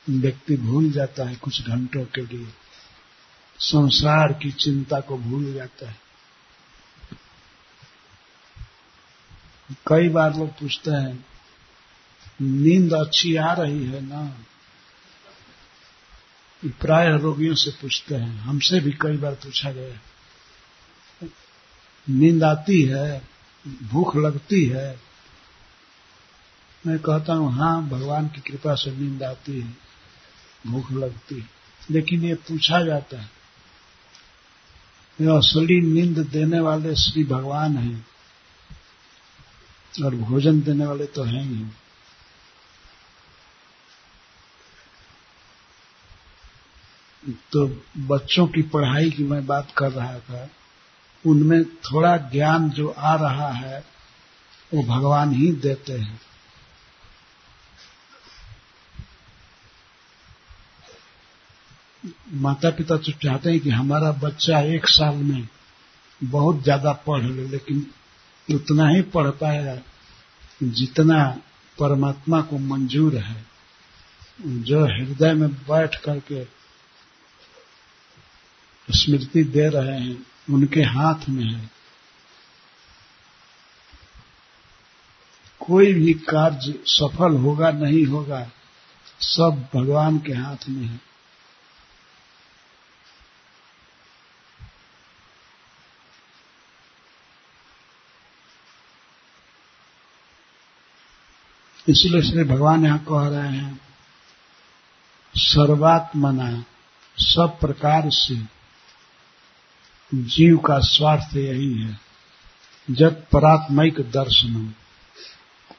[0.09, 2.47] व्यक्ति भूल जाता है कुछ घंटों के लिए।
[3.59, 5.99] संसार की चिंता को भूल जाता है।
[9.87, 11.25] कई बार लोग पूछते हैं,
[12.41, 14.37] नींद अच्छी आ रही है ना?
[16.65, 19.99] प्राय रोगियों से पूछते हैं। हमसे भी कई बार पूछा गया
[22.09, 23.27] नींद आती है,
[23.67, 25.08] भूख लगती है
[26.87, 29.73] मैं कहता हूँ हाँ भगवान की कृपा से नींद आती है,
[30.67, 31.49] भूख लगती है।
[31.91, 33.29] लेकिन ये पूछा जाता है
[35.19, 38.05] ये असली नींद देने वाले श्री भगवान हैं
[40.03, 41.65] और भोजन देने वाले तो हैं ही।
[47.51, 47.65] तो
[48.07, 50.49] बच्चों की पढ़ाई की मैं बात कर रहा था,
[51.25, 53.83] उनमें थोड़ा ज्ञान जो आ रहा है,
[54.73, 56.19] वो भगवान ही देते हैं।
[62.33, 65.47] माता पिता तो चाहते हैं कि हमारा बच्चा एक साल में
[66.23, 67.85] बहुत ज़्यादा पढ़ ले, लेकिन
[68.55, 69.77] उतना ही पढ़ पाएगा
[70.63, 71.39] जितना
[71.77, 73.45] परमात्मा को मंजूर है।
[74.39, 76.43] जो हृदय में बैठ करके
[78.87, 81.69] स्मृति दे रहे हैं, उनके हाथ में है।
[85.61, 88.49] कोई भी कार्य सफल होगा, नहीं होगा,
[89.21, 91.08] सब भगवान के हाथ में है।
[101.89, 103.81] इसलिए श्री भगवान यहाँ कह रहे हैं
[105.35, 106.65] सर्वात्मना
[107.17, 108.59] सब प्रकार से
[110.13, 111.99] जीव का स्वार्थ यही है
[112.91, 114.73] जब परात्मिक दर्शन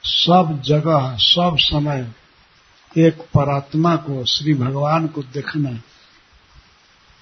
[0.05, 2.11] सब जगह, सब समय
[2.97, 5.69] एक परात्मा को, श्री भगवान को देखना,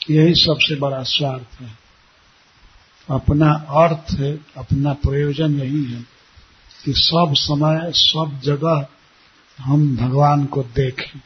[0.09, 1.77] यही सबसे बड़ा स्वार्थ है।
[3.09, 6.18] अपना अर्थ अपना प्रयोजन यही है।
[6.85, 8.87] कि सब समय, सब जगह
[9.59, 11.21] हम भगवान को देखें।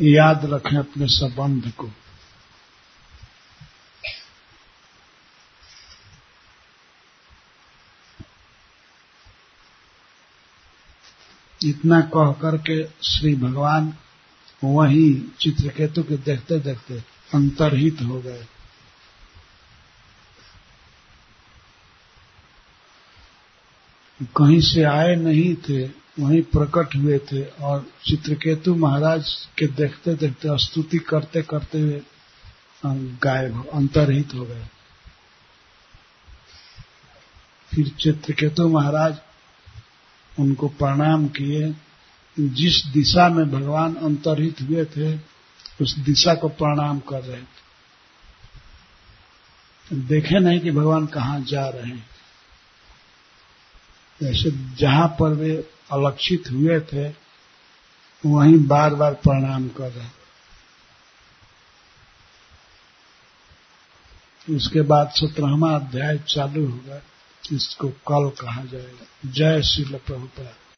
[0.00, 1.90] याद रखें अपने संबंध को।
[11.64, 13.94] इतना कह करके श्री भगवान
[14.64, 17.02] वही चित्रकेतु के देखते देखते
[17.34, 18.46] अंतरहित हो गए।
[24.22, 25.86] कहीं से आए नहीं थे,
[26.20, 32.02] वहीं प्रकट हुए थे और चित्रकेतु महाराज के देखते देखते, स्तुति करते करते हुए
[33.22, 34.66] गायब, अंतरहित हो गए।
[37.74, 39.18] फिर चित्रकेतु महाराज
[40.40, 41.74] उनको प्रणाम किए।
[42.40, 45.20] जिस दिशा में भगवान अंतरहित हुए थे,
[45.80, 47.62] उस दिशा को प्रणाम कर रहे थे।
[49.92, 52.11] देखे नहीं कि भगवान कहाँ जा रहे हैं।
[54.22, 55.56] ऐसे जहाँ पर वे
[55.92, 57.08] अलक्षित हुए थे,
[58.24, 60.06] वहीं बार बार प्रणाम कर रहे
[64.56, 67.02] उसके बाद सत्रहवा अध्याय चालू होगा,
[67.52, 70.54] इसको कल कहा जाएगा। जय श्री प्रभुपाद।